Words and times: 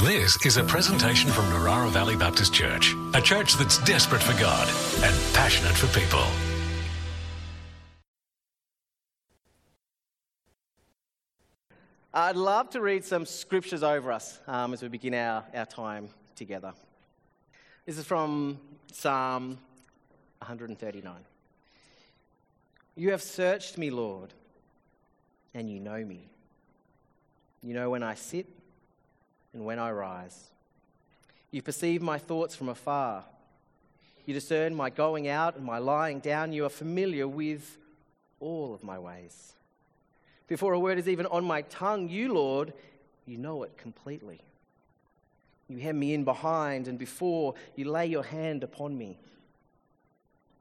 This 0.00 0.44
is 0.44 0.58
a 0.58 0.62
presentation 0.62 1.30
from 1.30 1.46
Narara 1.46 1.88
Valley 1.88 2.16
Baptist 2.16 2.52
Church, 2.52 2.94
a 3.14 3.20
church 3.22 3.54
that's 3.54 3.78
desperate 3.78 4.22
for 4.22 4.38
God 4.38 4.68
and 5.02 5.34
passionate 5.34 5.72
for 5.74 5.86
people. 5.98 6.22
I'd 12.12 12.36
love 12.36 12.68
to 12.70 12.82
read 12.82 13.04
some 13.06 13.24
scriptures 13.24 13.82
over 13.82 14.12
us 14.12 14.38
um, 14.46 14.74
as 14.74 14.82
we 14.82 14.88
begin 14.88 15.14
our, 15.14 15.42
our 15.54 15.64
time 15.64 16.10
together. 16.34 16.74
This 17.86 17.96
is 17.96 18.04
from 18.04 18.60
Psalm 18.92 19.56
139. 20.40 21.14
You 22.96 23.12
have 23.12 23.22
searched 23.22 23.78
me, 23.78 23.88
Lord, 23.88 24.34
and 25.54 25.70
you 25.70 25.80
know 25.80 26.04
me. 26.04 26.28
You 27.62 27.72
know 27.72 27.88
when 27.88 28.02
I 28.02 28.14
sit 28.14 28.55
and 29.56 29.64
when 29.64 29.78
I 29.78 29.90
rise. 29.90 30.50
You 31.50 31.62
perceive 31.62 32.02
my 32.02 32.18
thoughts 32.18 32.54
from 32.54 32.68
afar. 32.68 33.24
You 34.26 34.34
discern 34.34 34.74
my 34.74 34.90
going 34.90 35.28
out 35.28 35.56
and 35.56 35.64
my 35.64 35.78
lying 35.78 36.20
down. 36.20 36.52
You 36.52 36.66
are 36.66 36.70
familiar 36.70 37.26
with 37.26 37.78
all 38.38 38.74
of 38.74 38.84
my 38.84 38.98
ways. 38.98 39.54
Before 40.46 40.74
a 40.74 40.78
word 40.78 40.98
is 40.98 41.08
even 41.08 41.24
on 41.26 41.44
my 41.44 41.62
tongue, 41.62 42.10
you, 42.10 42.34
Lord, 42.34 42.74
you 43.24 43.38
know 43.38 43.62
it 43.62 43.78
completely. 43.78 44.40
You 45.68 45.78
hem 45.78 45.98
me 45.98 46.12
in 46.12 46.24
behind, 46.24 46.86
and 46.86 46.98
before 46.98 47.54
you 47.76 47.90
lay 47.90 48.06
your 48.06 48.24
hand 48.24 48.62
upon 48.62 48.96
me. 48.96 49.18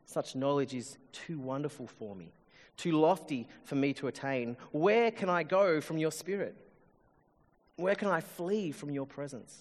Such 0.05 0.35
knowledge 0.35 0.73
is 0.73 0.98
too 1.12 1.38
wonderful 1.38 1.88
for 1.88 2.16
me, 2.16 2.32
too 2.77 2.93
lofty 2.93 3.48
for 3.66 3.76
me 3.76 3.91
to 3.96 4.07
attain. 4.07 4.55
Where 4.71 5.12
can 5.12 5.30
I 5.30 5.43
go 5.43 5.82
from 5.82 5.98
your 5.98 6.12
spirit? 6.12 6.55
Where 7.76 7.96
can 7.96 8.08
I 8.08 8.22
flee 8.22 8.72
from 8.72 8.92
your 8.92 9.06
presence? 9.06 9.58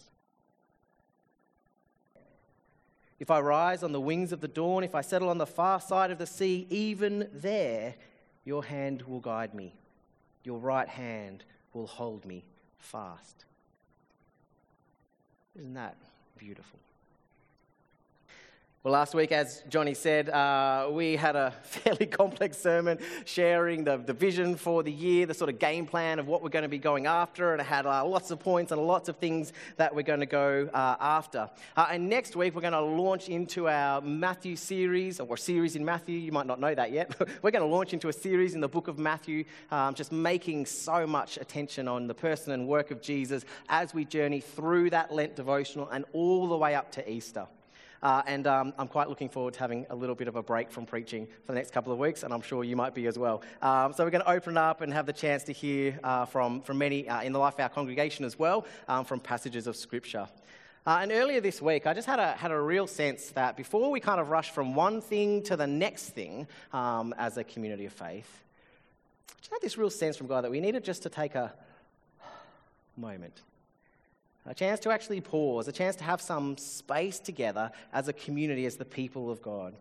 If 3.18 3.30
I 3.30 3.40
rise 3.40 3.82
on 3.82 3.92
the 3.92 4.00
wings 4.00 4.32
of 4.32 4.40
the 4.40 4.48
dawn, 4.48 4.84
if 4.84 4.94
I 4.94 5.00
settle 5.00 5.28
on 5.28 5.38
the 5.38 5.46
far 5.46 5.80
side 5.80 6.10
of 6.10 6.18
the 6.18 6.26
sea, 6.26 6.66
even 6.68 7.28
there 7.32 7.94
your 8.44 8.64
hand 8.64 9.02
will 9.02 9.20
guide 9.20 9.54
me. 9.54 9.74
Your 10.42 10.58
right 10.58 10.88
hand 10.88 11.44
will 11.72 11.86
hold 11.86 12.24
me 12.26 12.44
fast. 12.78 13.44
Isn't 15.56 15.74
that 15.74 15.96
beautiful? 16.36 16.78
Well, 18.84 18.92
last 18.92 19.14
week, 19.14 19.32
as 19.32 19.64
Johnny 19.70 19.94
said, 19.94 20.28
uh, 20.28 20.90
we 20.92 21.16
had 21.16 21.36
a 21.36 21.54
fairly 21.62 22.04
complex 22.04 22.58
sermon 22.58 22.98
sharing 23.24 23.82
the, 23.82 23.96
the 23.96 24.12
vision 24.12 24.56
for 24.56 24.82
the 24.82 24.92
year, 24.92 25.24
the 25.24 25.32
sort 25.32 25.48
of 25.48 25.58
game 25.58 25.86
plan 25.86 26.18
of 26.18 26.28
what 26.28 26.42
we're 26.42 26.50
going 26.50 26.64
to 26.64 26.68
be 26.68 26.76
going 26.76 27.06
after, 27.06 27.52
and 27.52 27.62
it 27.62 27.64
had 27.64 27.86
uh, 27.86 28.04
lots 28.04 28.30
of 28.30 28.40
points 28.40 28.72
and 28.72 28.86
lots 28.86 29.08
of 29.08 29.16
things 29.16 29.54
that 29.78 29.94
we're 29.94 30.02
going 30.02 30.20
to 30.20 30.26
go 30.26 30.68
uh, 30.74 30.96
after. 31.00 31.48
Uh, 31.78 31.86
and 31.92 32.10
next 32.10 32.36
week, 32.36 32.54
we're 32.54 32.60
going 32.60 32.74
to 32.74 32.80
launch 32.82 33.30
into 33.30 33.70
our 33.70 34.02
Matthew 34.02 34.54
series, 34.54 35.18
or 35.18 35.34
series 35.38 35.76
in 35.76 35.82
Matthew. 35.82 36.18
You 36.18 36.32
might 36.32 36.46
not 36.46 36.60
know 36.60 36.74
that 36.74 36.92
yet. 36.92 37.18
we're 37.42 37.52
going 37.52 37.66
to 37.66 37.74
launch 37.74 37.94
into 37.94 38.08
a 38.08 38.12
series 38.12 38.54
in 38.54 38.60
the 38.60 38.68
book 38.68 38.88
of 38.88 38.98
Matthew, 38.98 39.44
um, 39.70 39.94
just 39.94 40.12
making 40.12 40.66
so 40.66 41.06
much 41.06 41.38
attention 41.38 41.88
on 41.88 42.06
the 42.06 42.14
person 42.14 42.52
and 42.52 42.68
work 42.68 42.90
of 42.90 43.00
Jesus 43.00 43.46
as 43.70 43.94
we 43.94 44.04
journey 44.04 44.40
through 44.40 44.90
that 44.90 45.10
Lent 45.10 45.36
devotional 45.36 45.88
and 45.88 46.04
all 46.12 46.46
the 46.46 46.58
way 46.58 46.74
up 46.74 46.92
to 46.92 47.10
Easter. 47.10 47.46
Uh, 48.04 48.22
and 48.26 48.46
um, 48.46 48.74
I'm 48.78 48.86
quite 48.86 49.08
looking 49.08 49.30
forward 49.30 49.54
to 49.54 49.60
having 49.60 49.86
a 49.88 49.96
little 49.96 50.14
bit 50.14 50.28
of 50.28 50.36
a 50.36 50.42
break 50.42 50.70
from 50.70 50.84
preaching 50.84 51.26
for 51.46 51.52
the 51.52 51.54
next 51.54 51.72
couple 51.72 51.90
of 51.90 51.98
weeks, 51.98 52.22
and 52.22 52.34
I'm 52.34 52.42
sure 52.42 52.62
you 52.62 52.76
might 52.76 52.94
be 52.94 53.06
as 53.06 53.18
well. 53.18 53.42
Um, 53.62 53.94
so 53.94 54.04
we're 54.04 54.10
going 54.10 54.22
to 54.22 54.30
open 54.30 54.58
up 54.58 54.82
and 54.82 54.92
have 54.92 55.06
the 55.06 55.12
chance 55.14 55.42
to 55.44 55.52
hear 55.52 55.98
uh, 56.04 56.26
from, 56.26 56.60
from 56.60 56.76
many 56.76 57.08
uh, 57.08 57.22
in 57.22 57.32
the 57.32 57.38
life 57.38 57.54
of 57.54 57.60
our 57.60 57.70
congregation 57.70 58.26
as 58.26 58.38
well, 58.38 58.66
um, 58.88 59.06
from 59.06 59.20
passages 59.20 59.66
of 59.66 59.74
Scripture. 59.74 60.28
Uh, 60.86 60.98
and 61.00 61.12
earlier 61.12 61.40
this 61.40 61.62
week, 61.62 61.86
I 61.86 61.94
just 61.94 62.06
had 62.06 62.18
a, 62.18 62.32
had 62.32 62.50
a 62.50 62.60
real 62.60 62.86
sense 62.86 63.30
that 63.30 63.56
before 63.56 63.90
we 63.90 64.00
kind 64.00 64.20
of 64.20 64.28
rush 64.28 64.50
from 64.50 64.74
one 64.74 65.00
thing 65.00 65.42
to 65.44 65.56
the 65.56 65.66
next 65.66 66.10
thing 66.10 66.46
um, 66.74 67.14
as 67.16 67.38
a 67.38 67.44
community 67.44 67.86
of 67.86 67.94
faith, 67.94 68.42
I 69.30 69.34
just 69.38 69.50
had 69.50 69.62
this 69.62 69.78
real 69.78 69.88
sense 69.88 70.18
from 70.18 70.26
God 70.26 70.44
that 70.44 70.50
we 70.50 70.60
needed 70.60 70.84
just 70.84 71.04
to 71.04 71.08
take 71.08 71.36
a 71.36 71.54
moment 72.98 73.40
a 74.46 74.54
chance 74.54 74.80
to 74.80 74.90
actually 74.90 75.20
pause, 75.20 75.68
a 75.68 75.72
chance 75.72 75.96
to 75.96 76.04
have 76.04 76.20
some 76.20 76.56
space 76.56 77.18
together 77.18 77.70
as 77.92 78.08
a 78.08 78.12
community, 78.12 78.66
as 78.66 78.76
the 78.76 78.84
people 78.84 79.30
of 79.30 79.40
God. 79.40 79.74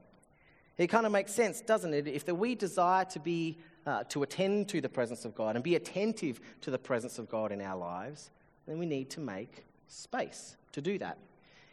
It 0.78 0.88
kind 0.88 1.06
of 1.06 1.12
makes 1.12 1.34
sense, 1.34 1.62
doesn't 1.62 1.94
it? 1.94 2.08
If 2.08 2.28
we 2.28 2.56
desire 2.56 3.06
to 3.06 3.20
be, 3.20 3.58
uh, 3.86 4.04
to 4.06 4.24
attend 4.24 4.70
to 4.70 4.82
the 4.82 4.90
presence 4.90 5.26
of 5.26 5.36
God 5.36 5.56
and 5.56 5.64
be 5.64 5.76
attentive 5.76 6.40
to 6.62 6.72
the 6.72 6.80
presence 6.80 7.20
of 7.20 7.30
God 7.30 7.52
in 7.52 7.62
our 7.62 7.78
lives, 7.78 8.32
then 8.66 8.80
we 8.80 8.86
need 8.86 9.10
to 9.12 9.20
make 9.20 9.66
space 9.88 10.56
to 10.72 10.82
do 10.82 10.98
that. 10.98 11.18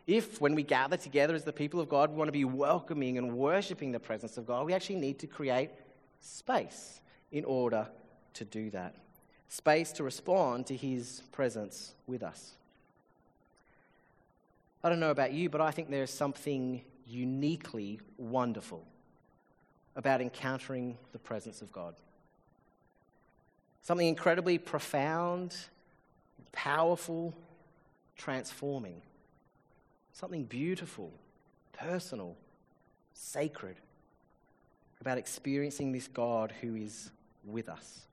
If, 0.06 0.40
when 0.40 0.54
we 0.54 0.64
gather 0.64 0.96
together 0.96 1.34
as 1.34 1.44
the 1.44 1.52
people 1.52 1.80
of 1.80 1.88
God, 1.88 2.10
we 2.10 2.16
want 2.16 2.28
to 2.28 2.32
be 2.32 2.44
welcoming 2.44 3.16
and 3.16 3.36
worshipping 3.36 3.92
the 3.92 4.00
presence 4.00 4.36
of 4.36 4.46
God, 4.46 4.66
we 4.66 4.74
actually 4.74 4.96
need 4.96 5.20
to 5.20 5.26
create 5.26 5.70
space 6.20 7.00
in 7.30 7.44
order 7.44 7.86
to 8.34 8.44
do 8.44 8.70
that. 8.70 8.96
Space 9.48 9.92
to 9.92 10.02
respond 10.02 10.66
to 10.66 10.76
His 10.76 11.22
presence 11.32 11.94
with 12.06 12.22
us. 12.22 12.54
I 14.82 14.88
don't 14.88 15.00
know 15.00 15.10
about 15.10 15.32
you, 15.32 15.50
but 15.50 15.60
I 15.60 15.70
think 15.70 15.90
there's 15.90 16.10
something 16.10 16.82
uniquely 17.06 18.00
wonderful 18.16 18.84
about 19.96 20.20
encountering 20.20 20.96
the 21.12 21.18
presence 21.18 21.60
of 21.60 21.70
God. 21.72 21.94
Something 23.82 24.08
incredibly 24.08 24.58
profound, 24.58 25.56
powerful, 26.52 27.34
transforming. 28.16 29.02
Something 30.12 30.44
beautiful, 30.44 31.12
personal, 31.72 32.36
sacred 33.12 33.76
about 35.00 35.18
experiencing 35.18 35.92
this 35.92 36.08
God 36.08 36.52
who 36.60 36.74
is 36.74 37.10
with 37.44 37.68
us. 37.68 38.06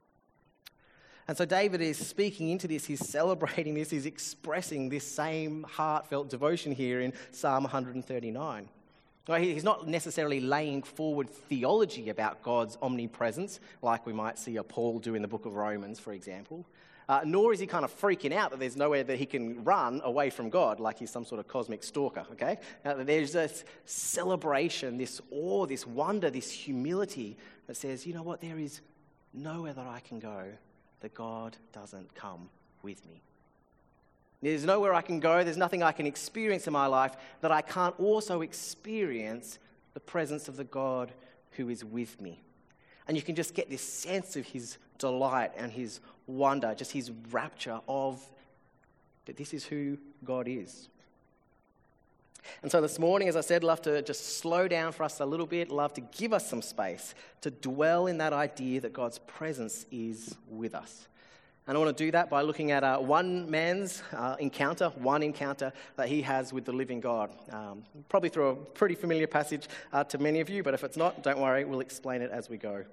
And 1.28 1.36
so 1.36 1.44
David 1.44 1.82
is 1.82 1.98
speaking 1.98 2.50
into 2.50 2.68
this, 2.68 2.86
he's 2.86 3.06
celebrating 3.08 3.74
this, 3.74 3.90
he's 3.90 4.06
expressing 4.06 4.88
this 4.88 5.06
same 5.06 5.64
heartfelt 5.64 6.30
devotion 6.30 6.72
here 6.72 7.02
in 7.02 7.12
Psalm 7.32 7.64
139. 7.64 8.70
He's 9.40 9.66
not 9.66 9.90
necessarily 9.90 10.40
laying 10.40 10.84
forward 10.84 11.30
theology 11.30 12.10
about 12.10 12.42
God's 12.44 12.78
omnipresence, 12.82 13.60
like 13.82 14.06
we 14.06 14.14
might 14.14 14.40
see 14.40 14.56
a 14.56 14.64
Paul 14.64 15.00
do 15.00 15.16
in 15.16 15.22
the 15.22 15.28
book 15.28 15.46
of 15.46 15.56
Romans, 15.56 16.00
for 16.00 16.14
example. 16.14 16.66
Uh, 17.10 17.22
nor 17.26 17.52
is 17.52 17.60
he 17.60 17.68
kind 17.68 17.84
of 17.84 18.00
freaking 18.00 18.34
out 18.34 18.52
that 18.52 18.60
there's 18.60 18.78
nowhere 18.78 19.04
that 19.04 19.18
he 19.18 19.26
can 19.26 19.62
run 19.66 20.00
away 20.06 20.30
from 20.30 20.50
God, 20.50 20.80
like 20.80 20.98
he's 21.00 21.10
some 21.10 21.26
sort 21.26 21.40
of 21.40 21.48
cosmic 21.48 21.84
stalker, 21.84 22.26
okay? 22.34 22.58
Uh, 22.86 23.04
there's 23.04 23.34
this 23.34 23.66
celebration, 23.84 24.98
this 24.98 25.20
awe, 25.32 25.66
this 25.66 25.86
wonder, 25.86 26.30
this 26.30 26.50
humility 26.50 27.38
that 27.66 27.76
says, 27.76 28.08
you 28.08 28.14
know 28.14 28.24
what, 28.24 28.40
there 28.40 28.58
is 28.58 28.80
nowhere 29.34 29.74
that 29.74 29.88
I 29.88 30.00
can 30.00 30.20
go 30.20 30.54
that 31.02 31.13
God 31.13 31.58
doesn't 31.74 32.13
come 32.16 32.50
with 32.81 33.06
me. 33.08 33.22
There's 34.41 34.66
nowhere 34.66 34.94
I 34.94 35.02
can 35.02 35.19
go, 35.19 35.44
there's 35.44 35.58
nothing 35.58 35.81
I 35.81 35.91
can 35.91 36.06
experience 36.06 36.68
in 36.68 36.74
my 36.74 36.85
life 36.85 37.16
that 37.41 37.52
I 37.52 37.62
can't 37.62 38.00
also 38.00 38.41
experience 38.41 39.57
the 39.94 40.00
presence 40.00 40.47
of 40.47 40.57
the 40.57 40.63
God 40.63 41.12
who 41.52 41.69
is 41.69 41.84
with 41.84 42.22
me. 42.22 42.40
And 43.07 43.18
you 43.18 43.24
can 43.24 43.36
just 43.36 43.53
get 43.53 43.69
this 43.69 43.81
sense 43.81 44.36
of 44.36 44.46
his 44.46 44.78
delight 45.00 45.52
and 45.57 45.72
his 45.72 46.02
wonder, 46.28 46.75
just 46.75 46.91
his 46.91 47.12
rapture 47.31 47.80
of 47.88 48.24
that 49.25 49.38
this 49.38 49.53
is 49.53 49.66
who 49.66 49.97
God 50.24 50.47
is. 50.47 50.90
And 52.62 52.72
so 52.72 52.81
this 52.81 53.00
morning, 53.00 53.28
as 53.28 53.35
I 53.35 53.41
said, 53.41 53.63
love 53.63 53.81
to 53.84 54.02
just 54.02 54.38
slow 54.40 54.68
down 54.68 54.91
for 54.91 55.03
us 55.03 55.19
a 55.19 55.25
little 55.25 55.46
bit, 55.46 55.69
love 55.69 55.94
to 55.94 56.02
give 56.02 56.34
us 56.34 56.50
some 56.50 56.62
space 56.62 57.16
to 57.41 57.52
dwell 57.52 58.08
in 58.08 58.18
that 58.19 58.34
idea 58.34 58.81
that 58.81 58.94
God's 58.94 59.19
presence 59.19 59.85
is 59.91 60.35
with 60.50 60.75
us. 60.75 61.07
And 61.68 61.75
I 61.75 61.81
want 61.81 61.97
to 61.97 62.03
do 62.06 62.12
that 62.12 62.30
by 62.30 62.44
looking 62.44 62.72
at 62.72 62.86
uh, 62.86 62.97
one 62.97 63.51
man's 63.51 64.01
uh, 64.13 64.38
encounter, 64.39 64.88
one 64.95 65.22
encounter 65.22 65.74
that 65.98 66.07
he 66.07 66.22
has 66.22 66.54
with 66.54 66.63
the 66.63 66.72
living 66.72 67.01
God. 67.01 67.30
Um, 67.51 67.83
probably 68.07 68.30
through 68.30 68.48
a 68.48 68.56
pretty 68.56 68.95
familiar 68.95 69.27
passage 69.27 69.68
uh, 69.92 70.06
to 70.06 70.18
many 70.18 70.39
of 70.39 70.50
you, 70.50 70.63
but 70.63 70.74
if 70.74 70.86
it's 70.86 70.95
not, 70.95 71.24
don't 71.24 71.39
worry, 71.39 71.66
we'll 71.66 71.81
explain 71.81 72.22
it 72.22 72.31
as 72.31 72.50
we 72.50 72.56
go. 72.56 72.86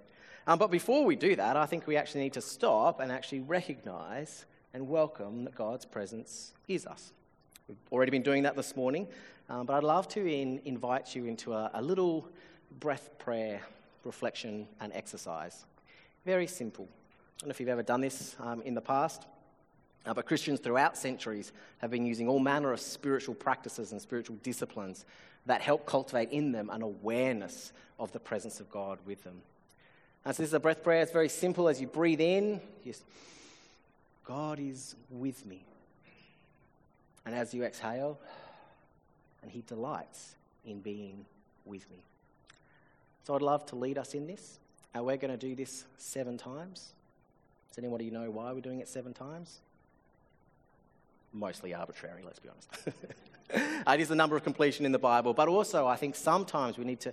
Um, 0.49 0.58
but 0.58 0.73
before 0.73 1.05
we 1.05 1.14
do 1.14 1.37
that, 1.37 1.56
I 1.56 1.67
think 1.67 1.87
we 1.87 1.96
actually 1.96 2.23
need 2.23 2.32
to 2.32 2.40
stop 2.40 2.99
and 2.99 3.12
actually 3.12 3.40
recognize 3.40 4.44
and 4.75 4.88
welcome 4.88 5.44
that 5.44 5.55
God's 5.55 5.84
presence 5.84 6.52
is 6.67 6.84
us. 6.84 7.12
We've 7.69 7.79
already 7.93 8.11
been 8.11 8.23
doing 8.23 8.43
that 8.43 8.56
this 8.56 8.75
morning, 8.75 9.06
um, 9.49 9.67
but 9.67 9.75
I'd 9.75 9.85
love 9.85 10.08
to 10.08 10.26
in, 10.26 10.61
invite 10.64 11.14
you 11.14 11.26
into 11.26 11.52
a, 11.52 11.70
a 11.75 11.82
little 11.82 12.29
breath 12.81 13.11
prayer 13.19 13.61
reflection 14.05 14.67
and 14.81 14.93
exercise. 14.93 15.64
Very 16.25 16.46
simple. 16.46 16.88
I 16.91 17.41
don't 17.41 17.49
know 17.49 17.50
if 17.50 17.61
you've 17.61 17.69
ever 17.69 17.82
done 17.82 18.00
this 18.00 18.37
um, 18.41 18.62
in 18.62 18.75
the 18.75 18.81
past, 18.81 19.26
uh, 20.06 20.14
but 20.14 20.26
Christians 20.26 20.61
throughout 20.61 20.96
centuries 20.96 21.52
have 21.79 21.91
been 21.91 22.06
using 22.06 22.29
all 22.29 22.38
manner 22.38 22.73
of 22.73 22.81
spiritual 22.81 23.35
practices 23.35 23.93
and 23.93 24.00
spiritual 24.00 24.37
disciplines 24.43 25.05
that 25.46 25.61
help 25.61 25.85
cultivate 25.85 26.31
in 26.31 26.52
them 26.52 26.70
an 26.70 26.82
awareness 26.82 27.73
of 27.99 28.12
the 28.12 28.20
presence 28.20 28.61
of 28.61 28.70
God 28.70 28.99
with 29.06 29.23
them. 29.25 29.43
And 30.25 30.35
so 30.35 30.43
this 30.43 30.50
is 30.50 30.55
a 30.55 30.61
breath 30.61 30.82
prayer. 30.82 31.02
It's 31.02 31.12
very 31.12 31.29
simple. 31.29 31.69
As 31.69 31.81
you 31.81 31.87
breathe 31.87 32.20
in, 32.20 32.61
God 34.25 34.58
is 34.58 34.94
with 35.11 35.44
me. 35.44 35.64
And 37.26 37.35
as 37.35 37.52
you 37.52 37.64
exhale, 37.64 38.19
and 39.44 39.52
He 39.52 39.62
delights 39.67 40.35
in 40.64 40.81
being 40.81 41.26
with 41.67 41.88
me. 41.91 42.02
So 43.25 43.35
I'd 43.35 43.43
love 43.43 43.64
to 43.67 43.76
lead 43.76 43.99
us 43.99 44.14
in 44.14 44.26
this. 44.26 44.58
And 44.94 45.05
we're 45.05 45.19
going 45.19 45.37
to 45.37 45.37
do 45.37 45.55
this 45.55 45.85
seven 45.99 46.38
times. 46.38 46.93
Does 47.70 47.79
anybody 47.79 48.11
know 48.11 48.31
why 48.31 48.52
we're 48.52 48.61
doing 48.61 48.81
it 48.81 48.88
seven 48.88 49.12
times? 49.12 49.61
Mostly 51.32 51.75
arbitrary, 51.75 52.23
let's 52.25 52.38
be 52.38 52.49
honest. 52.49 52.88
it 53.88 54.00
is 54.00 54.08
the 54.08 54.14
number 54.14 54.37
of 54.37 54.44
completion 54.44 54.87
in 54.87 54.93
the 54.93 54.99
Bible, 54.99 55.35
but 55.35 55.49
also 55.49 55.87
I 55.87 55.96
think 55.96 56.14
sometimes 56.14 56.79
we 56.79 56.85
need 56.85 57.00
to. 57.00 57.12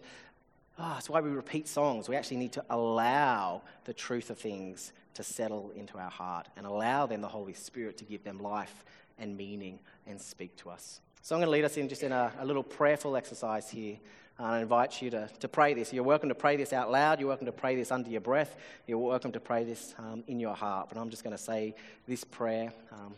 Oh, 0.80 0.92
that's 0.94 1.10
why 1.10 1.20
we 1.20 1.32
repeat 1.32 1.68
songs. 1.68 2.08
We 2.08 2.16
actually 2.16 2.38
need 2.38 2.54
to 2.54 2.64
allow 2.70 3.62
the 3.86 3.94
truth 3.94 4.30
of 4.30 4.38
things 4.38 4.94
to 5.16 5.24
settle 5.24 5.72
into 5.76 5.98
our 5.98 6.10
heart 6.10 6.48
and 6.56 6.66
allow 6.66 7.08
then 7.08 7.22
the 7.22 7.28
Holy 7.28 7.54
Spirit 7.54 7.98
to 7.98 8.06
give 8.06 8.24
them 8.24 8.40
life 8.40 8.86
and 9.20 9.36
meaning 9.36 9.80
and 10.08 10.22
speak 10.22 10.56
to 10.58 10.70
us. 10.70 11.02
So 11.24 11.36
I'm 11.36 11.40
going 11.40 11.48
to 11.48 11.52
lead 11.52 11.66
us 11.66 11.78
in 11.78 11.88
just 11.88 12.02
in 12.02 12.12
a, 12.12 12.32
a 12.40 12.46
little 12.46 12.64
prayerful 12.64 13.16
exercise 13.16 13.70
here. 13.70 13.98
And 14.40 14.48
I 14.48 14.60
invite 14.60 15.04
you 15.04 15.12
to, 15.12 15.30
to 15.42 15.48
pray 15.48 15.76
this. 15.76 15.94
You're 15.94 16.04
welcome 16.04 16.30
to 16.30 16.36
pray 16.36 16.58
this 16.58 16.74
out 16.74 16.92
loud. 16.92 17.20
You're 17.20 17.30
welcome 17.30 17.46
to 17.46 17.52
pray 17.52 17.76
this 17.76 17.92
under 17.92 18.10
your 18.10 18.22
breath. 18.22 18.56
You're 18.88 18.98
welcome 18.98 19.32
to 19.34 19.40
pray 19.40 19.64
this 19.64 19.94
um, 20.00 20.24
in 20.28 20.40
your 20.40 20.56
heart. 20.56 20.90
But 20.90 20.98
I'm 20.98 21.12
just 21.12 21.24
going 21.24 21.36
to 21.36 21.42
say 21.42 21.76
this 22.08 22.24
prayer, 22.24 22.74
um, 22.92 23.14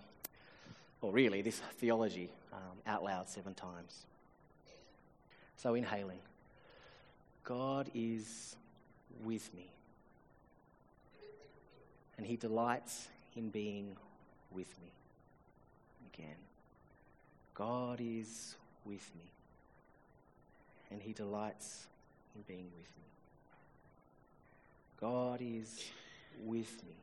or 1.02 1.14
really 1.14 1.42
this 1.42 1.60
theology, 1.78 2.30
um, 2.52 2.78
out 2.86 3.06
loud 3.06 3.30
seven 3.30 3.54
times. 3.54 4.06
So 5.56 5.76
inhaling 5.76 6.20
God 7.46 7.90
is 7.94 8.58
with 9.24 9.54
me, 9.54 9.70
and 12.18 12.26
He 12.28 12.36
delights 12.36 13.08
in 13.38 13.50
being 13.50 13.96
with 14.52 14.68
me. 14.82 14.92
Again. 16.14 16.36
God 17.56 18.00
is 18.02 18.56
with 18.84 19.10
me, 19.16 19.30
and 20.90 21.02
He 21.02 21.14
delights 21.14 21.86
in 22.36 22.42
being 22.48 22.70
with 22.76 22.90
me. 22.98 23.04
God 25.00 25.40
is 25.42 25.92
with 26.44 26.84
me, 26.84 26.96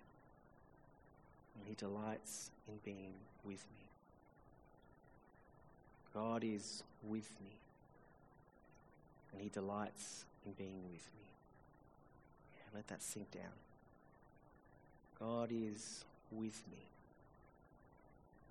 and 1.57 1.67
He 1.69 1.75
delights 1.75 2.51
in 2.67 2.75
being 2.85 3.13
with 3.45 3.65
me. 3.77 3.85
God 6.13 6.43
is 6.43 6.83
with 7.05 7.31
me, 7.45 7.53
and 9.33 9.41
He 9.41 9.49
delights 9.49 10.25
in 10.45 10.53
being 10.53 10.83
with 10.91 11.09
me. 11.17 11.29
Yeah, 12.57 12.71
let 12.75 12.89
that 12.89 13.03
sink 13.03 13.31
down. 13.31 13.45
God 15.19 15.51
is 15.53 16.05
with 16.33 16.63
me. 16.73 16.79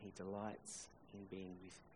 He 0.01 0.11
delights 0.15 0.87
in 1.13 1.25
being 1.29 1.55
with 1.61 1.73
me. 1.73 1.88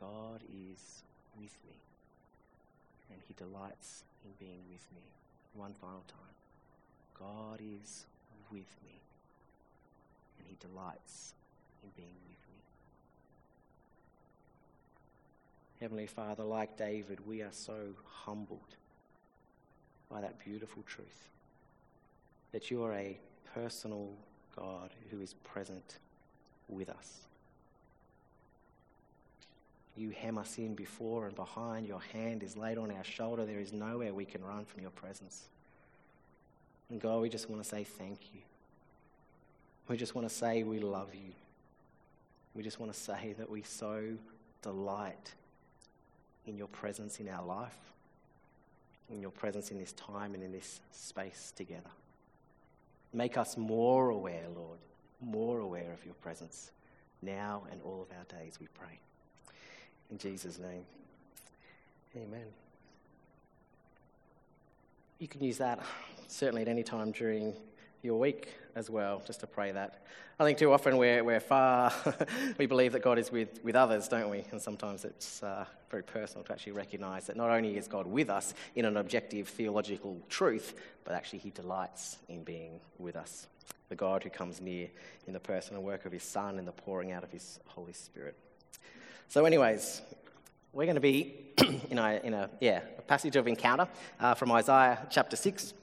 God 0.00 0.42
is 0.72 1.02
with 1.38 1.56
me, 1.66 1.76
and 3.10 3.20
He 3.26 3.34
delights 3.34 4.04
in 4.24 4.30
being 4.38 4.60
with 4.70 4.86
me. 4.94 5.02
One 5.54 5.74
final 5.80 6.04
time. 6.06 6.18
God 7.18 7.60
is 7.60 8.06
with 8.50 8.76
me, 8.84 9.00
and 10.38 10.46
He 10.46 10.56
delights 10.60 11.34
in 11.82 11.90
being 11.96 12.14
with 12.28 12.38
me. 12.48 12.60
Heavenly 15.80 16.06
Father, 16.06 16.44
like 16.44 16.76
David, 16.76 17.26
we 17.26 17.42
are 17.42 17.52
so 17.52 17.94
humbled 18.04 18.76
by 20.10 20.20
that 20.20 20.38
beautiful 20.38 20.82
truth 20.86 21.28
that 22.52 22.70
you 22.70 22.82
are 22.82 22.94
a 22.94 23.18
personal 23.54 24.10
God 24.56 24.90
who 25.10 25.20
is 25.20 25.34
present 25.34 25.98
with 26.68 26.88
us. 26.88 27.26
You 29.98 30.10
hem 30.10 30.38
us 30.38 30.58
in 30.58 30.74
before 30.74 31.26
and 31.26 31.34
behind. 31.34 31.86
Your 31.86 32.00
hand 32.12 32.44
is 32.44 32.56
laid 32.56 32.78
on 32.78 32.90
our 32.90 33.02
shoulder. 33.02 33.44
There 33.44 33.58
is 33.58 33.72
nowhere 33.72 34.14
we 34.14 34.24
can 34.24 34.44
run 34.44 34.64
from 34.64 34.80
your 34.80 34.92
presence. 34.92 35.48
And 36.88 37.00
God, 37.00 37.20
we 37.20 37.28
just 37.28 37.50
want 37.50 37.62
to 37.62 37.68
say 37.68 37.82
thank 37.82 38.32
you. 38.32 38.40
We 39.88 39.96
just 39.96 40.14
want 40.14 40.28
to 40.28 40.34
say 40.34 40.62
we 40.62 40.78
love 40.78 41.14
you. 41.14 41.32
We 42.54 42.62
just 42.62 42.78
want 42.78 42.92
to 42.92 42.98
say 42.98 43.34
that 43.38 43.50
we 43.50 43.62
so 43.62 44.02
delight 44.62 45.34
in 46.46 46.56
your 46.56 46.68
presence 46.68 47.18
in 47.18 47.28
our 47.28 47.44
life, 47.44 47.76
in 49.10 49.20
your 49.20 49.30
presence 49.30 49.70
in 49.70 49.78
this 49.78 49.92
time 49.92 50.34
and 50.34 50.42
in 50.42 50.52
this 50.52 50.80
space 50.92 51.52
together. 51.56 51.90
Make 53.12 53.36
us 53.36 53.56
more 53.56 54.10
aware, 54.10 54.46
Lord, 54.54 54.78
more 55.20 55.58
aware 55.58 55.92
of 55.92 56.04
your 56.04 56.14
presence 56.14 56.70
now 57.20 57.64
and 57.72 57.80
all 57.82 58.06
of 58.08 58.16
our 58.16 58.40
days, 58.40 58.58
we 58.60 58.68
pray. 58.74 59.00
In 60.10 60.18
Jesus' 60.18 60.58
name. 60.58 60.84
Amen. 62.16 62.46
You 65.18 65.28
can 65.28 65.42
use 65.42 65.58
that 65.58 65.80
certainly 66.28 66.62
at 66.62 66.68
any 66.68 66.82
time 66.82 67.10
during 67.10 67.54
your 68.02 68.18
week 68.18 68.48
as 68.76 68.88
well, 68.88 69.22
just 69.26 69.40
to 69.40 69.46
pray 69.46 69.72
that. 69.72 70.04
I 70.38 70.44
think 70.44 70.56
too 70.56 70.72
often 70.72 70.96
we're, 70.96 71.24
we're 71.24 71.40
far, 71.40 71.92
we 72.58 72.66
believe 72.66 72.92
that 72.92 73.02
God 73.02 73.18
is 73.18 73.32
with, 73.32 73.62
with 73.64 73.74
others, 73.74 74.06
don't 74.06 74.30
we? 74.30 74.44
And 74.52 74.62
sometimes 74.62 75.04
it's 75.04 75.42
uh, 75.42 75.64
very 75.90 76.04
personal 76.04 76.44
to 76.44 76.52
actually 76.52 76.72
recognize 76.72 77.26
that 77.26 77.36
not 77.36 77.50
only 77.50 77.76
is 77.76 77.88
God 77.88 78.06
with 78.06 78.30
us 78.30 78.54
in 78.76 78.84
an 78.84 78.96
objective 78.96 79.48
theological 79.48 80.20
truth, 80.28 80.74
but 81.04 81.14
actually 81.14 81.40
He 81.40 81.50
delights 81.50 82.18
in 82.28 82.44
being 82.44 82.78
with 82.98 83.16
us. 83.16 83.48
The 83.88 83.96
God 83.96 84.22
who 84.22 84.30
comes 84.30 84.60
near 84.60 84.88
in 85.26 85.32
the 85.32 85.40
personal 85.40 85.82
work 85.82 86.06
of 86.06 86.12
His 86.12 86.22
Son 86.22 86.58
and 86.58 86.68
the 86.68 86.72
pouring 86.72 87.10
out 87.10 87.24
of 87.24 87.32
His 87.32 87.58
Holy 87.66 87.92
Spirit. 87.92 88.36
So, 89.30 89.44
anyways, 89.44 90.00
we're 90.72 90.86
going 90.86 90.94
to 90.94 91.02
be 91.02 91.34
in 91.90 91.98
a, 91.98 92.18
in 92.24 92.32
a, 92.32 92.48
yeah, 92.60 92.80
a 92.96 93.02
passage 93.02 93.36
of 93.36 93.46
encounter 93.46 93.86
uh, 94.18 94.32
from 94.32 94.50
Isaiah 94.52 95.06
chapter 95.10 95.36
6. 95.36 95.74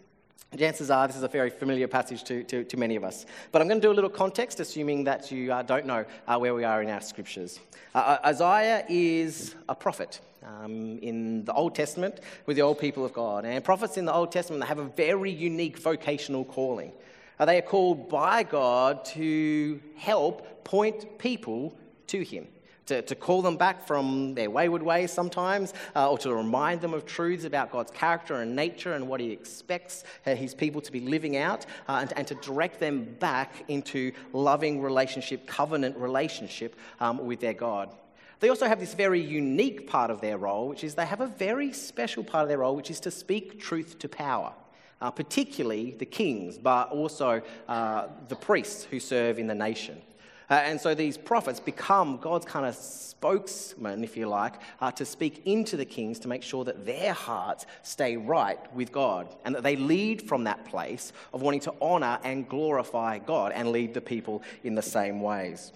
Chances 0.58 0.90
are 0.90 1.06
this 1.06 1.16
is 1.16 1.22
a 1.22 1.28
very 1.28 1.52
familiar 1.52 1.88
passage 1.88 2.24
to, 2.24 2.44
to, 2.46 2.64
to, 2.64 2.76
many 2.76 2.96
of 2.96 3.04
us. 3.04 3.28
But 3.52 3.62
I'm 3.62 3.68
going 3.68 3.80
to 3.80 3.88
do 3.88 3.92
a 3.92 3.94
little 3.94 4.10
context, 4.10 4.60
assuming 4.60 5.04
that 5.04 5.32
you 5.32 5.54
uh, 5.54 5.62
don't 5.62 5.86
know 5.86 6.06
uh, 6.28 6.40
where 6.40 6.56
we 6.56 6.64
are 6.64 6.82
in 6.82 6.90
our 6.90 7.02
scriptures. 7.02 7.60
Uh, 7.94 8.18
uh 8.24 8.28
Isaiah 8.30 8.84
is 8.90 9.54
a 9.70 9.76
prophet 9.76 10.22
um, 10.44 10.98
in 11.04 11.46
the 11.46 11.54
Old 11.54 11.76
Testament 11.76 12.22
with 12.48 12.56
the 12.56 12.64
old 12.64 12.80
people 12.80 13.06
of 13.06 13.14
God. 13.14 13.46
And 13.46 13.64
prophets 13.64 13.98
in 13.98 14.06
the 14.06 14.14
Old 14.14 14.32
Testament 14.32 14.64
they 14.64 14.68
have 14.68 14.80
a 14.80 14.86
very 14.86 15.32
unique 15.32 15.78
vocational 15.78 16.46
calling. 16.46 16.94
Uh, 17.38 17.46
they 17.46 17.60
are 17.60 17.68
called 17.70 18.10
by 18.10 18.42
God 18.42 19.06
to 19.06 19.80
help 19.98 20.64
point 20.64 21.20
people 21.20 21.78
to 22.08 22.24
Him 22.24 22.48
to, 22.86 23.02
to 23.02 23.16
call 23.16 23.42
them 23.42 23.58
back 23.58 23.86
from 23.86 24.34
their 24.36 24.50
wayward 24.50 24.84
ways 24.84 25.12
sometimes, 25.12 25.74
uh, 25.96 26.10
or 26.10 26.18
to 26.20 26.34
remind 26.34 26.82
them 26.82 26.94
of 26.94 27.06
truths 27.06 27.46
about 27.46 27.72
God's 27.72 27.92
character 27.92 28.36
and 28.36 28.56
nature 28.56 28.94
and 28.94 29.08
what 29.08 29.20
He 29.20 29.32
expects 29.32 30.04
uh, 30.26 30.36
His 30.36 30.54
people 30.54 30.82
to 30.82 30.92
be 30.92 31.00
living 31.00 31.38
out, 31.38 31.66
uh, 31.88 32.00
and, 32.02 32.14
and, 32.18 32.28
to 32.28 32.36
direct 32.36 32.80
them 32.80 33.16
back 33.20 33.64
into 33.68 34.12
loving 34.34 34.82
relationship, 34.82 35.46
covenant 35.48 35.98
relationship 35.98 36.76
um, 37.00 37.26
with 37.26 37.40
their 37.40 37.54
God. 37.54 37.96
They 38.40 38.50
also 38.50 38.68
have 38.68 38.80
this 38.80 38.94
very 38.94 39.22
unique 39.22 39.88
part 39.88 40.12
of 40.12 40.22
their 40.22 40.38
role, 40.38 40.68
which 40.68 40.84
is 40.84 40.96
they 40.96 41.06
have 41.06 41.22
a 41.22 41.28
very 41.28 41.72
special 41.72 42.24
part 42.24 42.44
of 42.44 42.50
their 42.50 42.60
role, 42.60 42.76
which 42.76 42.92
is 42.92 43.00
to 43.02 43.12
speak 43.12 43.60
truth 43.60 43.98
to 44.00 44.10
power. 44.10 44.54
Uh, 45.02 45.12
particularly 45.12 45.92
the 46.00 46.06
kings, 46.06 46.58
but 46.58 46.90
also 46.90 47.42
uh, 47.68 48.08
the 48.30 48.36
priests 48.36 48.86
who 48.86 48.98
serve 48.98 49.38
in 49.38 49.46
the 49.46 49.54
nation. 49.54 50.02
Uh, 50.50 50.54
and 50.56 50.80
so 50.80 50.94
these 50.94 51.18
prophets 51.18 51.60
become 51.60 52.18
God's 52.18 52.46
kind 52.46 52.66
of 52.66 52.76
spokesman, 52.76 54.04
if 54.04 54.16
you 54.16 54.28
like, 54.28 54.54
uh, 54.82 54.92
to 54.92 55.06
speak 55.06 55.42
into 55.46 55.78
the 55.78 55.86
kings 55.86 56.20
to 56.20 56.28
make 56.28 56.44
sure 56.44 56.64
that 56.64 56.86
their 56.86 57.14
hearts 57.14 57.66
stay 57.84 58.18
right 58.18 58.60
with 58.74 58.92
God 58.92 59.28
and 59.44 59.56
that 59.56 59.64
they 59.64 59.76
lead 59.76 60.22
from 60.22 60.44
that 60.44 60.66
place 60.66 61.12
of 61.34 61.42
wanting 61.42 61.62
to 61.62 61.74
honor 61.82 62.20
and 62.24 62.48
glorify 62.48 63.18
God 63.18 63.52
and 63.54 63.72
lead 63.72 63.94
the 63.94 64.02
people 64.02 64.44
in 64.64 64.76
the 64.76 64.82
same 64.82 65.22
ways. 65.22 65.72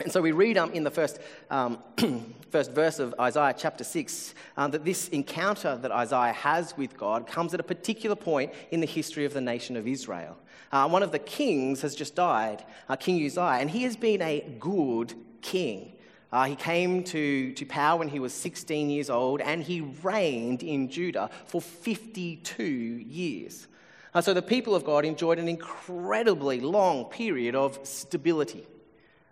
And 0.00 0.10
so 0.10 0.20
we 0.20 0.32
read 0.32 0.58
um, 0.58 0.72
in 0.72 0.84
the 0.84 0.90
first, 0.90 1.20
um, 1.50 1.78
first 2.54 2.70
verse 2.70 3.00
of 3.00 3.12
Isaiah 3.18 3.52
chapter 3.58 3.82
6 3.82 4.32
um, 4.56 4.70
that 4.70 4.84
this 4.84 5.08
encounter 5.08 5.76
that 5.76 5.90
Isaiah 5.90 6.32
has 6.32 6.76
with 6.76 6.96
God 6.96 7.26
comes 7.26 7.52
at 7.52 7.58
a 7.58 7.64
particular 7.64 8.14
point 8.14 8.52
in 8.70 8.78
the 8.78 8.86
history 8.86 9.24
of 9.24 9.32
the 9.32 9.40
nation 9.40 9.76
of 9.76 9.88
Israel. 9.88 10.36
Uh, 10.70 10.88
one 10.88 11.02
of 11.02 11.10
the 11.10 11.18
kings 11.18 11.82
has 11.82 11.96
just 11.96 12.14
died, 12.14 12.64
uh, 12.88 12.94
King 12.94 13.26
Uzziah, 13.26 13.58
and 13.58 13.68
he 13.68 13.82
has 13.82 13.96
been 13.96 14.22
a 14.22 14.56
good 14.60 15.14
king. 15.42 15.94
Uh, 16.30 16.44
he 16.44 16.54
came 16.54 17.02
to, 17.02 17.52
to 17.54 17.66
power 17.66 17.98
when 17.98 18.06
he 18.06 18.20
was 18.20 18.32
16 18.32 18.88
years 18.88 19.10
old, 19.10 19.40
and 19.40 19.60
he 19.60 19.80
reigned 19.80 20.62
in 20.62 20.88
Judah 20.88 21.30
for 21.46 21.60
52 21.60 22.62
years. 22.62 23.66
Uh, 24.14 24.20
so 24.20 24.32
the 24.32 24.40
people 24.40 24.76
of 24.76 24.84
God 24.84 25.04
enjoyed 25.04 25.40
an 25.40 25.48
incredibly 25.48 26.60
long 26.60 27.06
period 27.06 27.56
of 27.56 27.80
stability 27.82 28.64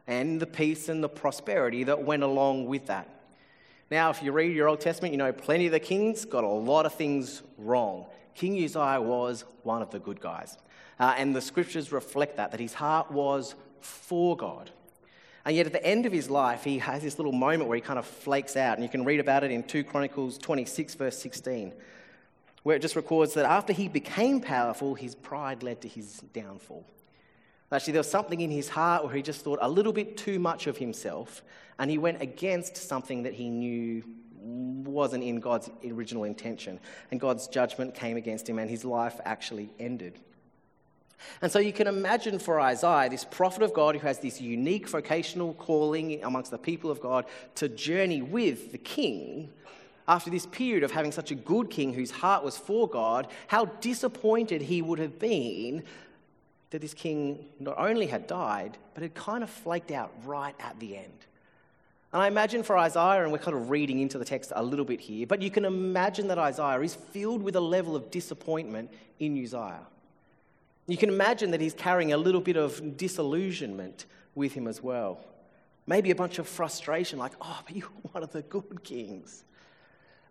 and 0.07 0.41
the 0.41 0.47
peace 0.47 0.89
and 0.89 1.03
the 1.03 1.09
prosperity 1.09 1.85
that 1.85 2.03
went 2.03 2.23
along 2.23 2.67
with 2.67 2.87
that. 2.87 3.09
Now, 3.91 4.11
if 4.11 4.23
you 4.23 4.33
read 4.33 4.57
your 4.57 4.69
Old 4.69 4.81
Testament, 4.81 5.13
you 5.13 5.19
know 5.19 5.33
plenty 5.33 5.67
of 5.67 5.73
the 5.73 5.81
kings 5.81 6.25
got 6.25 6.45
a 6.45 6.49
lot 6.49 6.87
of 6.87 6.95
things 6.95 7.43
wrong. 7.59 8.07
King 8.35 8.63
Uzziah 8.65 9.01
was 9.01 9.45
one 9.63 9.83
of 9.83 9.91
the 9.91 9.99
good 9.99 10.21
guys. 10.21 10.57
Uh, 10.99 11.15
and 11.17 11.35
the 11.35 11.41
scriptures 11.41 11.93
reflect 11.93 12.37
that, 12.37 12.53
that 12.53 12.61
his 12.61 12.75
heart 12.75 13.11
was 13.11 13.55
for 13.81 14.37
God. 14.37 14.71
And 15.45 15.57
yet, 15.57 15.67
at 15.67 15.73
the 15.73 15.85
end 15.85 16.07
of 16.07 16.13
his 16.13 16.31
life, 16.31 16.63
he 16.63 16.79
has 16.79 17.03
this 17.03 17.19
little 17.19 17.33
moment 17.33 17.69
where 17.69 17.75
he 17.75 17.83
kind 17.83 17.99
of 17.99 18.07
flakes 18.07 18.57
out. 18.57 18.77
And 18.77 18.85
you 18.85 18.89
can 18.89 19.05
read 19.05 19.19
about 19.19 19.43
it 19.43 19.51
in 19.51 19.65
2 19.65 19.85
Chronicles 19.85 20.39
26, 20.39 20.95
verse 20.95 21.19
16, 21.19 21.73
where 22.63 22.77
it 22.77 22.81
just 22.81 22.95
records 22.95 23.35
that 23.35 23.45
after 23.45 23.73
he 23.73 23.89
became 23.89 24.41
powerful, 24.41 24.95
his 24.95 25.17
pride 25.17 25.63
led 25.65 25.81
to 25.83 25.89
his 25.89 26.21
downfall. 26.33 26.87
Actually, 27.73 27.95
there 27.95 28.01
was 28.01 28.11
something 28.11 28.41
in 28.41 28.51
his 28.51 28.69
heart 28.69 29.05
where 29.05 29.15
he 29.15 29.23
just 29.23 29.43
thought 29.43 29.59
a 29.63 29.69
little 29.69 29.93
bit 29.93 30.17
too 30.17 30.39
much 30.39 30.67
of 30.67 30.77
himself, 30.77 31.43
and 31.79 31.91
he 31.91 31.99
went 31.99 32.21
against 32.21 32.77
something 32.77 33.23
that 33.23 33.33
he 33.33 33.49
knew 33.49 34.03
wasn't 34.45 35.23
in 35.23 35.41
God's 35.41 35.71
original 35.89 36.25
intention. 36.25 36.81
And 37.11 37.21
God's 37.21 37.47
judgment 37.47 37.95
came 37.95 38.17
against 38.17 38.49
him, 38.49 38.59
and 38.59 38.69
his 38.69 38.85
life 38.85 39.21
actually 39.25 39.71
ended. 39.79 40.19
And 41.41 41.53
so 41.53 41.61
you 41.61 41.73
can 41.73 41.87
imagine 41.87 42.39
for 42.41 42.61
Isaiah, 42.61 43.09
this 43.09 43.25
prophet 43.25 43.63
of 43.63 43.73
God 43.73 43.95
who 43.95 44.07
has 44.07 44.19
this 44.19 44.41
unique 44.41 44.89
vocational 44.89 45.55
calling 45.55 46.23
amongst 46.25 46.51
the 46.51 46.59
people 46.59 46.91
of 46.91 47.01
God 47.01 47.27
to 47.55 47.69
journey 47.69 48.23
with 48.23 48.73
the 48.73 48.79
king. 48.79 49.51
After 50.09 50.31
this 50.31 50.47
period 50.47 50.83
of 50.83 50.91
having 50.91 51.13
such 51.13 51.31
a 51.31 51.37
good 51.37 51.71
king 51.71 51.95
whose 51.95 52.11
heart 52.11 52.43
was 52.43 52.59
for 52.59 52.89
God, 52.89 53.29
how 53.47 53.67
disappointed 53.67 54.63
he 54.63 54.83
would 54.83 54.99
have 54.99 55.21
been 55.21 55.85
that 56.73 56.81
this 56.81 56.95
king 56.95 57.45
not 57.61 57.79
only 57.79 58.07
had 58.07 58.27
died, 58.27 58.79
but 58.95 59.03
had 59.03 59.15
kind 59.15 59.45
of 59.45 59.51
flaked 59.51 59.91
out 59.91 60.11
right 60.25 60.55
at 60.59 60.79
the 60.81 60.97
end. 60.97 61.27
And 62.13 62.23
I 62.23 62.29
imagine 62.29 62.63
for 62.63 62.77
Isaiah, 62.79 63.23
and 63.23 63.31
we're 63.31 63.39
kind 63.39 63.57
of 63.57 63.69
reading 63.69 64.01
into 64.01 64.19
the 64.19 64.25
text 64.25 64.53
a 64.57 64.63
little 64.63 64.85
bit 64.85 64.99
here, 64.99 65.27
but 65.27 65.43
you 65.43 65.51
can 65.51 65.67
imagine 65.67 66.29
that 66.29 66.39
Isaiah 66.39 66.81
is 66.81 66.95
filled 66.95 67.43
with 67.43 67.57
a 67.57 67.61
level 67.61 67.95
of 67.95 68.11
disappointment 68.11 68.91
in 69.19 69.43
Uzziah. 69.43 69.87
You 70.87 70.97
can 70.97 71.11
imagine 71.11 71.51
that 71.51 71.61
he's 71.61 71.75
carrying 71.75 72.15
a 72.15 72.17
little 72.17 72.41
bit 72.41 72.57
of 72.57 72.97
disillusionment 72.97 74.07
with 74.35 74.55
him 74.55 74.67
as 74.67 74.83
well. 74.83 75.21
Maybe 75.87 76.11
a 76.11 76.15
bunch 76.15 76.39
of 76.39 76.49
frustration, 76.49 77.19
like, 77.19 77.33
oh, 77.41 77.61
but 77.67 77.77
you're 77.77 77.89
one 78.13 78.23
of 78.23 78.33
the 78.33 78.43
good 78.43 78.83
kings. 78.83 79.45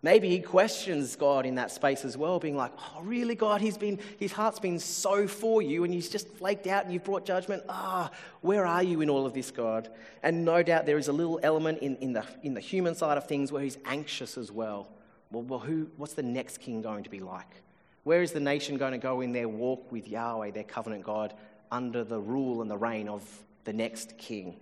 Maybe 0.04 0.28
he 0.28 0.40
questions 0.40 1.14
God 1.14 1.46
in 1.46 1.54
that 1.54 1.70
space 1.70 2.04
as 2.04 2.16
well, 2.16 2.40
being 2.40 2.56
like, 2.56 2.72
oh, 2.76 3.02
really, 3.02 3.36
God? 3.36 3.60
He's 3.60 3.78
been, 3.78 4.00
his 4.18 4.32
heart's 4.32 4.58
been 4.58 4.80
so 4.80 5.28
for 5.28 5.62
you, 5.62 5.84
and 5.84 5.94
he's 5.94 6.08
just 6.08 6.26
flaked 6.28 6.66
out 6.66 6.84
and 6.84 6.92
you've 6.92 7.04
brought 7.04 7.24
judgment. 7.24 7.62
Ah, 7.68 8.10
where 8.40 8.66
are 8.66 8.82
you 8.82 9.00
in 9.00 9.08
all 9.08 9.26
of 9.26 9.32
this, 9.32 9.52
God? 9.52 9.88
And 10.24 10.44
no 10.44 10.60
doubt 10.64 10.86
there 10.86 10.98
is 10.98 11.06
a 11.06 11.12
little 11.12 11.38
element 11.44 11.78
in, 11.78 11.94
in, 11.96 12.12
the, 12.12 12.24
in 12.42 12.54
the 12.54 12.60
human 12.60 12.96
side 12.96 13.16
of 13.16 13.28
things 13.28 13.52
where 13.52 13.62
he's 13.62 13.78
anxious 13.84 14.36
as 14.36 14.50
well. 14.50 14.88
Well, 15.30 15.44
well 15.44 15.60
who, 15.60 15.88
what's 15.96 16.14
the 16.14 16.22
next 16.24 16.58
king 16.58 16.82
going 16.82 17.04
to 17.04 17.10
be 17.10 17.20
like? 17.20 17.62
Where 18.02 18.22
is 18.22 18.32
the 18.32 18.40
nation 18.40 18.78
going 18.78 18.92
to 18.92 18.98
go 18.98 19.20
in 19.20 19.30
their 19.30 19.48
walk 19.48 19.92
with 19.92 20.08
Yahweh, 20.08 20.50
their 20.50 20.64
covenant 20.64 21.04
God, 21.04 21.32
under 21.70 22.02
the 22.02 22.20
rule 22.20 22.60
and 22.60 22.68
the 22.68 22.76
reign 22.76 23.08
of 23.08 23.22
the 23.62 23.72
next 23.72 24.18
king? 24.18 24.56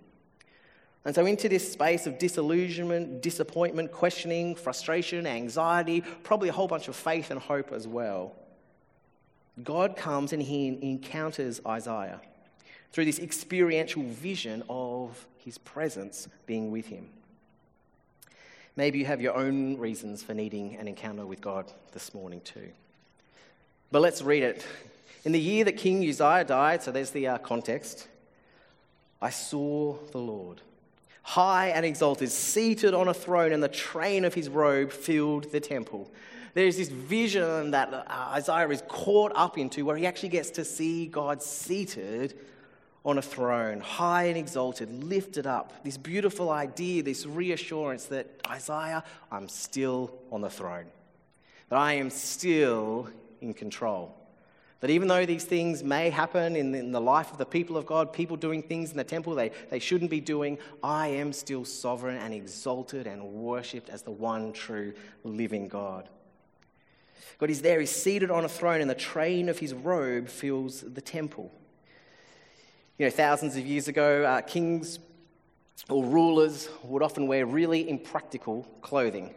And 1.03 1.15
so, 1.15 1.25
into 1.25 1.49
this 1.49 1.71
space 1.71 2.05
of 2.05 2.19
disillusionment, 2.19 3.21
disappointment, 3.21 3.91
questioning, 3.91 4.53
frustration, 4.55 5.25
anxiety, 5.25 6.01
probably 6.01 6.49
a 6.49 6.53
whole 6.53 6.67
bunch 6.67 6.87
of 6.87 6.95
faith 6.95 7.31
and 7.31 7.39
hope 7.39 7.71
as 7.71 7.87
well, 7.87 8.35
God 9.63 9.95
comes 9.95 10.31
and 10.31 10.41
he 10.41 10.77
encounters 10.81 11.59
Isaiah 11.65 12.21
through 12.91 13.05
this 13.05 13.19
experiential 13.19 14.03
vision 14.03 14.63
of 14.69 15.25
his 15.37 15.57
presence 15.57 16.27
being 16.45 16.71
with 16.71 16.87
him. 16.87 17.09
Maybe 18.75 18.99
you 18.99 19.05
have 19.05 19.21
your 19.21 19.35
own 19.35 19.77
reasons 19.77 20.23
for 20.23 20.33
needing 20.33 20.75
an 20.77 20.87
encounter 20.87 21.25
with 21.25 21.41
God 21.41 21.71
this 21.93 22.13
morning, 22.13 22.41
too. 22.41 22.69
But 23.91 24.01
let's 24.01 24.21
read 24.21 24.43
it. 24.43 24.65
In 25.25 25.33
the 25.33 25.39
year 25.39 25.65
that 25.65 25.77
King 25.77 26.07
Uzziah 26.07 26.45
died, 26.45 26.81
so 26.81 26.91
there's 26.91 27.11
the 27.11 27.27
uh, 27.27 27.37
context, 27.39 28.07
I 29.21 29.29
saw 29.29 29.97
the 30.11 30.17
Lord, 30.17 30.61
high 31.23 31.69
and 31.69 31.85
exalted, 31.85 32.31
seated 32.31 32.93
on 32.93 33.07
a 33.07 33.13
throne, 33.13 33.51
and 33.51 33.61
the 33.61 33.69
train 33.69 34.25
of 34.25 34.33
his 34.33 34.49
robe 34.49 34.91
filled 34.91 35.51
the 35.51 35.59
temple. 35.59 36.11
There's 36.53 36.77
this 36.77 36.89
vision 36.89 37.71
that 37.71 37.93
uh, 37.93 38.03
Isaiah 38.07 38.69
is 38.69 38.83
caught 38.87 39.31
up 39.35 39.57
into 39.57 39.85
where 39.85 39.95
he 39.95 40.05
actually 40.05 40.29
gets 40.29 40.51
to 40.51 40.65
see 40.65 41.07
God 41.07 41.41
seated 41.41 42.37
on 43.03 43.17
a 43.17 43.21
throne, 43.21 43.79
high 43.79 44.25
and 44.25 44.37
exalted, 44.37 45.03
lifted 45.03 45.47
up. 45.47 45.83
This 45.83 45.97
beautiful 45.97 46.49
idea, 46.49 47.01
this 47.01 47.25
reassurance 47.25 48.05
that 48.05 48.27
Isaiah, 48.47 49.03
I'm 49.31 49.47
still 49.47 50.13
on 50.31 50.41
the 50.41 50.49
throne, 50.49 50.85
that 51.69 51.79
I 51.79 51.93
am 51.93 52.09
still 52.09 53.09
in 53.39 53.53
control. 53.53 54.15
That 54.81 54.89
even 54.89 55.07
though 55.07 55.27
these 55.27 55.45
things 55.45 55.83
may 55.83 56.09
happen 56.09 56.55
in, 56.55 56.73
in, 56.73 56.91
the 56.91 56.99
life 56.99 57.31
of 57.31 57.37
the 57.37 57.45
people 57.45 57.77
of 57.77 57.85
God, 57.85 58.11
people 58.11 58.35
doing 58.35 58.63
things 58.63 58.89
in 58.89 58.97
the 58.97 59.03
temple 59.03 59.35
they, 59.35 59.51
they 59.69 59.77
shouldn't 59.77 60.09
be 60.09 60.19
doing, 60.19 60.57
I 60.83 61.07
am 61.07 61.33
still 61.33 61.65
sovereign 61.65 62.17
and 62.17 62.33
exalted 62.33 63.05
and 63.05 63.23
worshipped 63.23 63.89
as 63.89 64.01
the 64.01 64.11
one 64.11 64.53
true 64.53 64.93
living 65.23 65.67
God. 65.67 66.09
God 67.37 67.51
is 67.51 67.61
there, 67.61 67.79
he's 67.79 67.91
seated 67.91 68.31
on 68.31 68.43
a 68.43 68.49
throne, 68.49 68.81
and 68.81 68.89
the 68.89 68.95
train 68.95 69.49
of 69.49 69.59
his 69.59 69.73
robe 69.73 70.27
fills 70.27 70.81
the 70.81 71.01
temple. 71.01 71.51
You 72.97 73.05
know, 73.05 73.11
thousands 73.11 73.57
of 73.57 73.65
years 73.65 73.87
ago, 73.87 74.23
uh, 74.23 74.41
kings 74.41 74.99
or 75.89 76.03
rulers 76.03 76.69
would 76.83 77.03
often 77.03 77.27
wear 77.27 77.45
really 77.45 77.87
impractical 77.87 78.67
clothing. 78.81 79.33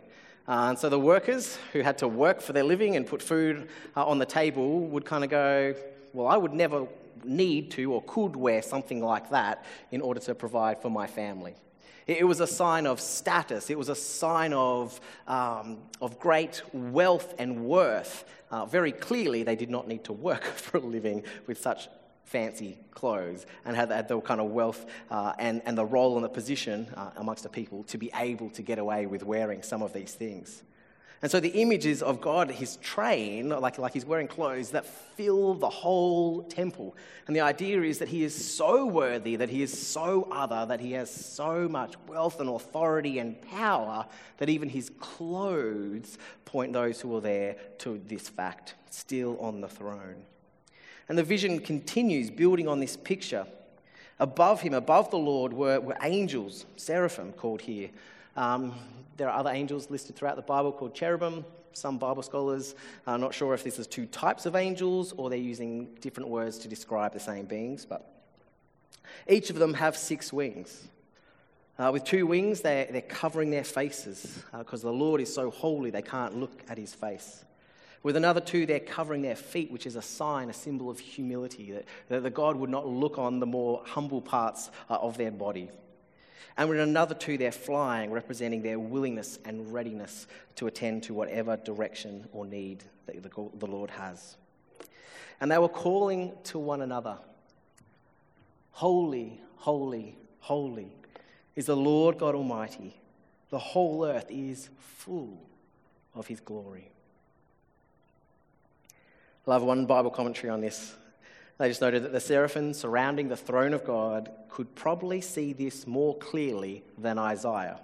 Uh, 0.47 0.67
and 0.69 0.79
so 0.79 0.89
the 0.89 0.99
workers 0.99 1.59
who 1.73 1.81
had 1.81 1.97
to 1.99 2.07
work 2.07 2.41
for 2.41 2.53
their 2.53 2.65
living 2.65 2.97
and 2.97 3.07
put 3.07 3.23
food 3.23 3.69
uh, 3.97 4.07
on 4.07 4.19
the 4.19 4.27
table 4.27 4.81
would 4.81 5.05
kind 5.05 5.25
of 5.25 5.31
go, 5.31 5.75
Well, 6.13 6.27
I 6.27 6.37
would 6.37 6.53
never 6.53 6.87
need 7.25 7.71
to 7.73 7.93
or 7.93 8.03
could 8.03 8.37
wear 8.37 8.61
something 8.61 9.03
like 9.03 9.31
that 9.31 9.65
in 9.91 10.01
order 10.01 10.21
to 10.21 10.35
provide 10.35 10.83
for 10.83 10.91
my 10.91 11.07
family. 11.07 11.55
It 12.07 12.27
was 12.27 12.41
a 12.41 12.47
sign 12.47 12.87
of 12.87 13.01
status. 13.01 13.71
It 13.71 13.79
was 13.79 13.89
a 13.89 13.95
sign 13.95 14.53
of, 14.53 15.01
um, 15.27 15.79
of 16.03 16.19
great 16.19 16.63
wealth 16.75 17.35
and 17.39 17.65
worth. 17.65 18.27
Uh, 18.51 18.67
very 18.67 18.93
clearly, 18.93 19.43
they 19.43 19.57
did 19.57 19.71
not 19.71 19.89
need 19.89 20.05
to 20.05 20.13
work 20.13 20.45
for 20.57 20.77
a 20.77 20.81
living 20.81 21.23
with 21.47 21.59
such 21.59 21.89
fancy 22.25 22.79
clothes 22.91 23.47
and 23.65 23.77
had, 23.77 23.91
had 23.91 24.09
the 24.09 24.21
kind 24.21 24.41
of 24.41 24.51
wealth 24.51 24.87
uh, 25.11 25.33
and, 25.39 25.63
and 25.67 25.77
the 25.77 25.85
role 25.85 26.17
and 26.17 26.25
the 26.25 26.29
position 26.29 26.89
uh, 26.97 27.11
amongst 27.17 27.43
the 27.43 27.49
people 27.49 27.85
to 27.85 27.99
be 27.99 28.11
able 28.15 28.51
to 28.51 28.63
get 28.63 28.79
away 28.79 29.07
with 29.07 29.23
wearing 29.23 29.63
some 29.63 29.83
of 29.83 29.93
these 29.93 30.15
things. 30.15 30.63
And 31.25 31.31
so 31.31 31.41
the 31.41 31.49
images 31.49 32.03
of 32.03 32.21
God, 32.21 32.51
his 32.51 32.77
train, 32.77 33.49
like, 33.49 33.79
like 33.79 33.95
he's 33.95 34.05
wearing 34.05 34.29
clothes 34.29 34.73
that 34.73 34.85
fill 34.85 35.55
the 35.55 35.71
whole 35.71 36.43
temple. 36.43 36.95
And 37.27 37.35
the 37.35 37.41
idea 37.41 37.81
is 37.81 37.99
that 38.01 38.09
he 38.09 38.25
is 38.25 38.35
so 38.35 38.85
worthy, 38.85 39.37
that 39.37 39.49
he 39.49 39.63
is 39.63 39.73
so 39.73 40.29
other, 40.31 40.67
that 40.67 40.81
he 40.81 40.93
has 40.93 41.11
so 41.11 41.67
much 41.67 41.95
wealth 42.07 42.41
and 42.41 42.51
authority 42.51 43.21
and 43.21 43.41
power 43.41 44.05
that 44.37 44.51
even 44.51 44.69
his 44.69 44.91
clothes 45.01 46.19
point 46.45 46.75
those 46.75 47.01
who 47.01 47.17
are 47.17 47.23
there 47.23 47.57
to 47.79 48.03
this 48.07 48.29
fact, 48.29 48.75
still 48.91 49.39
on 49.39 49.63
the 49.63 49.69
throne. 49.69 50.25
And 51.09 51.19
the 51.19 51.23
vision 51.23 51.59
continues 51.61 52.31
building 52.31 52.69
on 52.69 52.81
this 52.81 52.97
picture. 52.97 53.47
Above 54.19 54.61
him, 54.61 54.75
above 54.75 55.11
the 55.11 55.19
Lord, 55.19 55.53
were, 55.53 55.81
were 55.81 55.97
angels, 56.03 56.67
seraphim 56.77 57.33
called 57.33 57.61
here. 57.61 57.91
Um, 58.37 58.75
there 59.17 59.29
are 59.29 59.39
other 59.39 59.51
angels 59.51 59.91
listed 59.91 60.17
throughout 60.17 60.37
the 60.37 60.43
Bible 60.43 60.73
called 60.73 60.95
cherubim. 60.95 61.45
Some 61.73 61.99
Bible 61.99 62.23
scholars 62.23 62.75
are 63.07 63.19
not 63.19 63.35
sure 63.35 63.53
if 63.55 63.65
this 63.65 63.79
is 63.79 63.87
two 63.87 64.07
types 64.07 64.47
of 64.47 64.55
angels 64.55 65.13
or 65.17 65.29
they're 65.29 65.39
using 65.39 65.87
different 66.01 66.29
words 66.29 66.59
to 66.59 66.69
describe 66.69 67.13
the 67.13 67.21
same 67.21 67.47
beings, 67.47 67.85
but 67.85 68.11
each 69.29 69.51
of 69.51 69.57
them 69.57 69.75
have 69.75 69.97
six 69.97 70.33
wings. 70.33 70.89
Uh, 71.77 71.91
with 71.93 72.05
two 72.05 72.27
wings, 72.27 72.61
they're, 72.61 72.87
they're 72.91 73.01
covering 73.03 73.51
their 73.51 73.65
faces 73.65 74.45
because 74.57 74.85
uh, 74.85 74.89
the 74.89 74.95
Lord 74.95 75.21
is 75.21 75.33
so 75.33 75.51
holy 75.51 75.91
they 75.91 76.03
can't 76.03 76.37
look 76.37 76.63
at 76.69 76.79
his 76.79 76.95
face. 76.95 77.45
With 78.05 78.17
another 78.17 78.41
two, 78.41 78.67
they're 78.67 78.81
covering 78.81 79.23
their 79.23 79.35
feet, 79.35 79.73
which 79.73 79.87
is 79.87 79.97
a 79.97 80.03
sign, 80.03 80.51
a 80.51 80.53
symbol 80.53 80.91
of 80.91 81.01
humility, 81.01 81.73
that, 81.73 81.87
that 82.11 82.23
the 82.23 82.31
God 82.31 82.55
would 82.57 82.69
not 82.69 82.87
look 82.87 83.19
on 83.19 83.41
the 83.41 83.47
more 83.47 83.83
humble 83.87 84.21
parts 84.21 84.71
uh, 84.91 84.97
of 84.97 85.17
their 85.17 85.31
body. 85.31 85.71
And 86.59 86.69
with 86.69 86.79
another 86.79 87.15
two, 87.15 87.39
they're 87.39 87.51
flying, 87.51 88.11
representing 88.11 88.61
their 88.61 88.79
willingness 88.79 89.39
and 89.47 89.73
readiness 89.73 90.27
to 90.57 90.67
attend 90.67 91.05
to 91.05 91.15
whatever 91.15 91.57
direction 91.57 92.29
or 92.33 92.45
need 92.45 92.85
that 93.07 93.21
the, 93.23 93.51
the 93.59 93.67
Lord 93.67 93.91
has. 93.91 94.37
And 95.41 95.51
they 95.51 95.59
were 95.59 95.69
calling 95.69 96.33
to 96.45 96.59
one 96.59 96.83
another 96.83 97.17
Holy, 98.73 99.41
holy, 99.57 100.17
holy 100.41 100.89
is 101.55 101.67
the 101.67 101.77
Lord 101.77 102.19
God 102.19 102.35
Almighty. 102.35 102.97
The 103.51 103.59
whole 103.59 104.05
earth 104.05 104.27
is 104.29 104.69
full 104.79 105.41
of 106.13 106.27
his 106.27 106.41
glory. 106.41 106.91
I 109.47 109.51
love 109.51 109.63
one 109.63 109.85
Bible 109.87 110.11
commentary 110.11 110.51
on 110.51 110.61
this. 110.61 110.95
They 111.59 111.69
just 111.69 111.81
noted 111.81 112.03
that 112.05 112.13
the 112.13 112.21
seraphim 112.21 112.73
surrounding 112.73 113.29
the 113.29 113.37
throne 113.37 113.75
of 113.75 113.85
God 113.85 114.31
could 114.49 114.75
probably 114.75 115.21
see 115.21 115.53
this 115.53 115.87
more 115.87 116.17
clearly 116.17 116.83
than 116.99 117.19
Isaiah. 117.19 117.79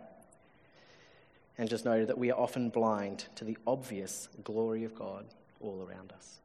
And 1.59 1.69
just 1.69 1.85
noted 1.85 2.09
that 2.09 2.19
we 2.19 2.33
are 2.33 2.41
often 2.41 2.71
blind 2.71 3.27
to 3.37 3.45
the 3.45 3.59
obvious 3.67 4.29
glory 4.43 4.85
of 4.85 4.95
God 4.95 5.27
all 5.61 5.87
around 5.87 6.13
us. 6.13 6.39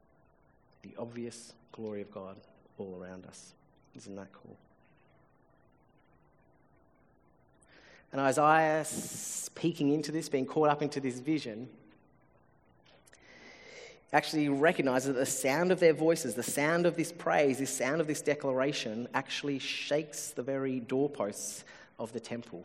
The 0.82 0.94
obvious 0.98 1.54
glory 1.72 2.02
of 2.02 2.12
God 2.12 2.36
all 2.78 3.00
around 3.00 3.26
us. 3.26 3.54
Isn't 3.96 4.14
that 4.16 4.28
cool? 4.32 4.56
And 8.12 8.20
Isaiah, 8.20 8.84
peeking 9.54 9.90
into 9.92 10.12
this, 10.12 10.28
being 10.28 10.46
caught 10.46 10.68
up 10.68 10.82
into 10.82 11.00
this 11.00 11.18
vision, 11.18 11.68
actually 14.12 14.48
recognizes 14.48 15.08
that 15.08 15.18
the 15.18 15.26
sound 15.26 15.72
of 15.72 15.80
their 15.80 15.92
voices, 15.92 16.34
the 16.34 16.42
sound 16.42 16.86
of 16.86 16.96
this 16.96 17.12
praise, 17.12 17.58
the 17.58 17.66
sound 17.66 18.00
of 18.00 18.06
this 18.06 18.22
declaration 18.22 19.08
actually 19.14 19.58
shakes 19.58 20.30
the 20.30 20.42
very 20.42 20.80
doorposts 20.80 21.64
of 21.98 22.12
the 22.12 22.20
temple. 22.20 22.64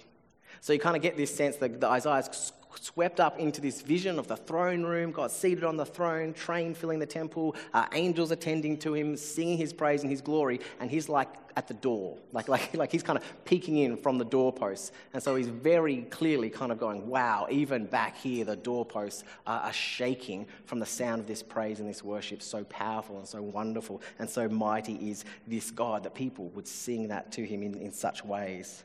So 0.60 0.74
you 0.74 0.80
kind 0.80 0.96
of 0.96 1.02
get 1.02 1.18
this 1.18 1.34
sense 1.34 1.56
that, 1.58 1.82
that 1.82 1.90
Isaiah's 1.90 2.54
swept 2.80 3.20
up 3.20 3.40
into 3.40 3.62
this 3.62 3.82
vision 3.82 4.18
of 4.20 4.28
the 4.28 4.38
throne 4.38 4.84
room, 4.84 5.12
God 5.12 5.32
seated 5.32 5.64
on 5.64 5.78
the 5.78 5.86
throne, 5.86 6.34
train 6.34 6.74
filling 6.74 7.00
the 7.00 7.06
temple, 7.06 7.56
uh, 7.74 7.88
angels 7.94 8.32
attending 8.32 8.78
to 8.80 8.94
him, 8.94 9.18
singing 9.18 9.58
his 9.58 9.74
praise 9.74 10.02
and 10.02 10.12
his 10.12 10.22
glory, 10.22 10.60
and 10.80 10.90
he's 10.90 11.10
like 11.10 11.30
at 11.56 11.68
the 11.68 11.74
door, 11.76 12.18
like, 12.32 12.48
like, 12.48 12.74
like 12.76 12.92
he's 12.92 13.04
kind 13.04 13.18
of 13.18 13.46
peeking 13.46 13.78
in 13.78 13.98
from 13.98 14.18
the 14.18 14.26
doorpost. 14.26 14.94
And 15.14 15.22
so 15.22 15.36
he's 15.36 15.50
very 15.50 16.04
clearly 16.04 16.50
kind 16.50 16.72
of 16.72 16.80
going, 16.80 17.08
wow, 17.08 17.48
even 17.50 17.86
back 17.86 18.18
here, 18.18 18.46
the 18.46 18.56
doorposts 18.56 19.24
are, 19.46 19.60
are 19.62 19.74
shaking 19.74 20.48
from 20.66 20.80
the 20.80 20.86
sound 20.86 21.22
of 21.22 21.28
this 21.28 21.44
praise 21.44 21.80
and 21.80 21.90
this 21.90 22.04
worship. 22.04 22.42
So 22.42 22.64
powerful 22.66 23.18
and 23.18 23.28
so 23.28 23.42
wonderful 23.42 24.02
and 24.20 24.30
so 24.30 24.48
mighty 24.48 24.96
is 25.10 25.26
this 25.48 25.72
God 25.72 26.04
that 26.04 26.16
people 26.16 26.50
would 26.50 26.68
sing 26.68 27.08
that 27.10 27.32
to 27.34 27.46
him 27.46 27.64
in, 27.64 27.76
in 27.76 27.92
such 27.92 28.24
ways. 28.24 28.84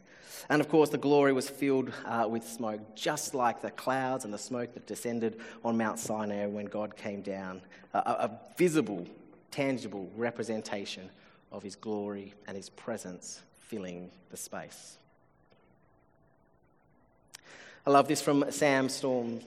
And 0.49 0.61
of 0.61 0.69
course, 0.69 0.91
the 0.91 0.99
glory 0.99 1.33
was 1.33 1.49
filled 1.49 1.93
uh, 2.05 2.27
with 2.29 2.47
smoke, 2.47 2.95
just 2.95 3.35
like 3.35 3.61
the 3.61 3.71
clouds 3.71 4.25
and 4.25 4.33
the 4.33 4.39
smoke 4.39 4.75
that 4.75 4.87
descended 4.87 5.41
on 5.65 5.77
Mount 5.77 5.99
Sinai 5.99 6.47
when 6.47 6.67
God 6.67 6.97
came 6.97 7.23
down. 7.23 7.61
Uh, 7.95 8.03
a, 8.07 8.11
a 8.11 8.41
visible, 8.57 9.07
tangible 9.51 10.11
representation 10.17 11.11
of 11.53 11.63
his 11.63 11.77
glory 11.77 12.35
and 12.47 12.57
his 12.57 12.69
presence 12.69 13.43
filling 13.61 14.11
the 14.31 14.37
space. 14.37 14.99
I 17.87 17.91
love 17.91 18.09
this 18.09 18.21
from 18.21 18.45
Sam 18.51 18.89
Storm. 18.89 19.41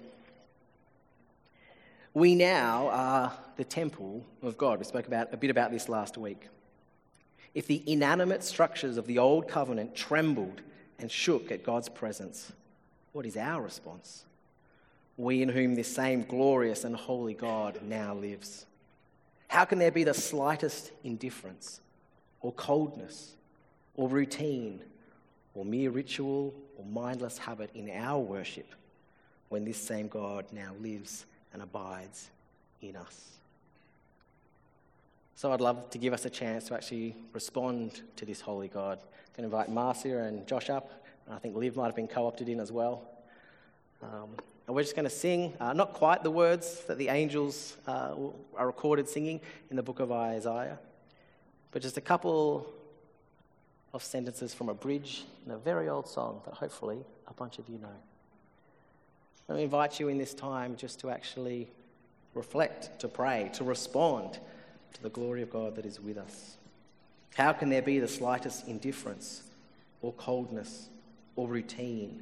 We 2.14 2.36
now 2.36 2.88
are 2.90 3.34
the 3.58 3.64
temple 3.64 4.26
of 4.42 4.58
God. 4.58 4.80
We 4.80 4.86
spoke 4.86 5.08
about 5.08 5.34
a 5.34 5.38
bit 5.38 5.50
about 5.50 5.72
this 5.72 5.90
last 5.90 6.18
week. 6.18 6.48
If 7.54 7.68
the 7.68 7.84
inanimate 7.86 8.44
structures 8.44 8.98
of 8.98 9.08
the 9.08 9.20
old 9.20 9.48
covenant 9.48 9.96
trembled 9.96 10.62
and 11.00 11.12
shook 11.12 11.52
at 11.52 11.64
God's 11.64 11.90
presence, 11.90 12.52
what 13.14 13.26
is 13.26 13.38
our 13.38 13.62
response? 13.62 14.26
We 15.18 15.42
in 15.42 15.50
whom 15.50 15.76
this 15.76 15.94
same 15.94 16.24
glorious 16.24 16.84
and 16.84 16.96
holy 16.96 17.34
God 17.34 17.80
now 17.84 18.14
lives. 18.14 18.66
How 19.48 19.66
can 19.66 19.80
there 19.80 19.92
be 19.92 20.04
the 20.04 20.14
slightest 20.14 20.92
indifference 21.04 21.82
or 22.42 22.52
coldness 22.54 23.34
or 23.96 24.08
routine 24.08 24.80
or 25.56 25.66
mere 25.66 25.90
ritual 25.90 26.54
or 26.78 26.86
mindless 26.86 27.38
habit 27.38 27.70
in 27.74 27.90
our 27.90 28.20
worship 28.20 28.68
when 29.50 29.66
this 29.66 29.78
same 29.78 30.08
God 30.08 30.46
now 30.52 30.72
lives 30.80 31.26
and 31.52 31.62
abides 31.62 32.30
in 32.82 32.96
us? 32.96 33.40
So 35.36 35.52
I'd 35.52 35.62
love 35.62 35.90
to 35.90 35.98
give 35.98 36.14
us 36.14 36.26
a 36.26 36.30
chance 36.30 36.68
to 36.68 36.76
actually 36.76 37.16
respond 37.34 38.02
to 38.18 38.26
this 38.26 38.42
holy 38.42 38.68
God 38.68 39.00
can 39.40 39.46
invite 39.46 39.70
Marcia 39.70 40.24
and 40.24 40.46
Josh 40.46 40.70
up. 40.70 40.92
I 41.32 41.38
think 41.38 41.56
Liv 41.56 41.78
might 41.78 41.86
have 41.86 41.96
been 41.96 42.10
co 42.10 42.28
opted 42.28 42.50
in 42.50 42.60
as 42.60 42.74
well. 42.74 43.08
Um, 44.04 44.32
and 44.68 44.76
we're 44.76 44.82
just 44.82 44.98
going 44.98 45.06
to 45.06 45.10
sing, 45.10 45.54
uh, 45.62 45.72
not 45.72 45.94
quite 45.94 46.24
the 46.24 46.30
words 46.30 46.82
that 46.88 46.98
the 46.98 47.08
angels 47.08 47.78
uh, 47.88 48.16
are 48.58 48.68
recorded 48.68 49.08
singing 49.08 49.40
in 49.70 49.78
the 49.78 49.82
book 49.82 50.02
of 50.02 50.12
Isaiah, 50.12 50.78
but 51.72 51.82
just 51.82 51.96
a 51.96 52.02
couple 52.02 52.68
of 53.94 54.04
sentences 54.04 54.54
from 54.54 54.68
a 54.68 54.74
bridge 54.74 55.24
in 55.46 55.54
a 55.54 55.58
very 55.58 55.88
old 55.88 56.10
song 56.10 56.42
that 56.44 56.56
hopefully 56.56 57.00
a 57.26 57.34
bunch 57.34 57.60
of 57.60 57.70
you 57.70 57.78
know. 57.78 57.88
Let 59.48 59.56
me 59.56 59.64
invite 59.64 60.02
you 60.02 60.10
in 60.10 60.18
this 60.18 60.34
time 60.34 60.76
just 60.76 61.00
to 61.00 61.12
actually 61.12 61.70
reflect, 62.34 63.00
to 63.00 63.08
pray, 63.08 63.50
to 63.54 63.64
respond 63.64 64.38
to 64.96 65.02
the 65.02 65.10
glory 65.10 65.44
of 65.44 65.50
God 65.50 65.78
that 65.78 65.86
is 65.86 66.02
with 66.02 66.18
us. 66.18 66.58
How 67.40 67.54
can 67.54 67.70
there 67.70 67.82
be 67.82 68.00
the 68.00 68.08
slightest 68.10 68.68
indifference 68.68 69.44
or 70.02 70.12
coldness 70.12 70.90
or 71.38 71.48
routine 71.48 72.22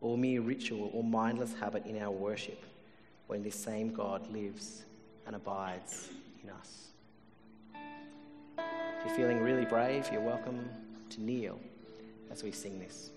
or 0.00 0.16
mere 0.16 0.42
ritual 0.42 0.92
or 0.94 1.02
mindless 1.02 1.52
habit 1.54 1.84
in 1.86 2.00
our 2.00 2.12
worship 2.12 2.62
when 3.26 3.42
this 3.42 3.56
same 3.56 3.92
God 3.92 4.30
lives 4.30 4.84
and 5.26 5.34
abides 5.34 6.10
in 6.44 6.50
us? 6.50 6.86
If 8.56 9.06
you're 9.06 9.16
feeling 9.16 9.40
really 9.40 9.64
brave, 9.64 10.08
you're 10.12 10.20
welcome 10.20 10.68
to 11.10 11.20
kneel 11.20 11.58
as 12.30 12.44
we 12.44 12.52
sing 12.52 12.78
this. 12.78 13.10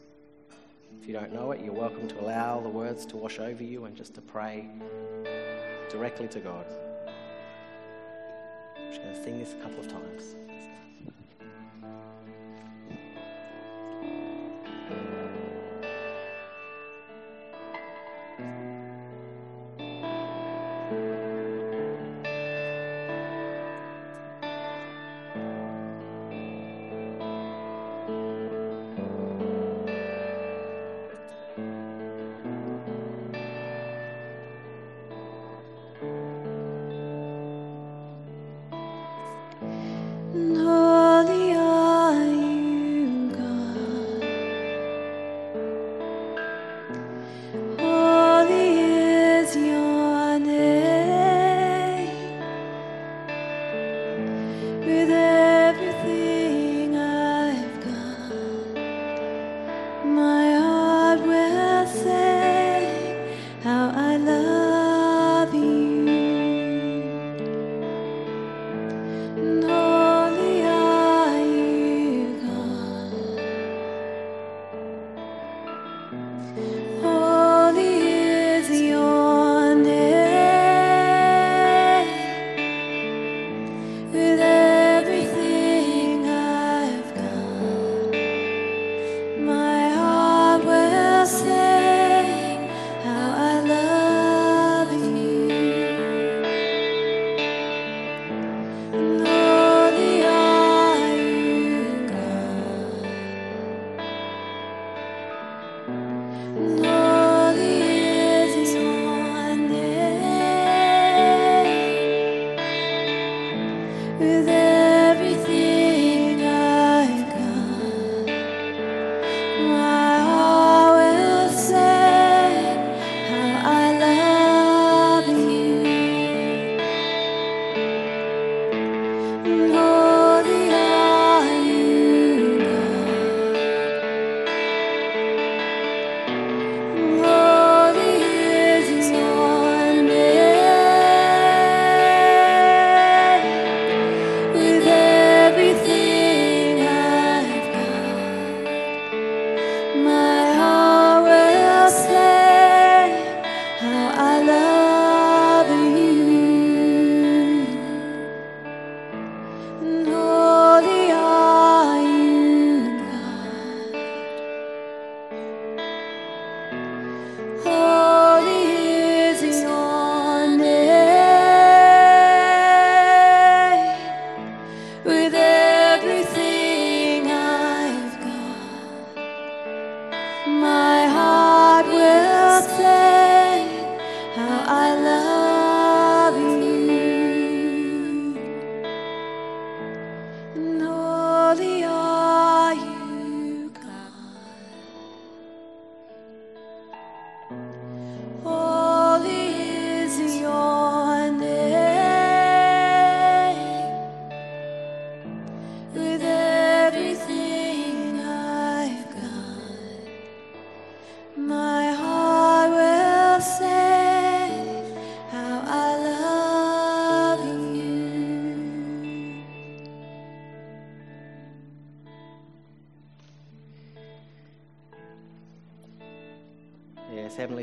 If 1.00 1.08
you 1.08 1.14
don't 1.14 1.32
know 1.32 1.52
it, 1.52 1.62
you're 1.64 1.72
welcome 1.72 2.08
to 2.08 2.20
allow 2.20 2.62
the 2.62 2.70
words 2.70 3.06
to 3.06 3.16
wash 3.16 3.38
over 3.38 3.62
you 3.62 3.86
and 3.86 3.96
just 3.96 4.16
to 4.16 4.22
pray 4.22 4.68
directly 5.92 6.30
to 6.30 6.40
God. 6.40 6.66
I'm 8.76 8.88
just 8.88 9.04
going 9.04 9.14
to 9.14 9.24
sing 9.24 9.38
this 9.38 9.54
a 9.54 9.58
couple 9.58 9.82
of 9.82 9.88
times. 9.88 10.34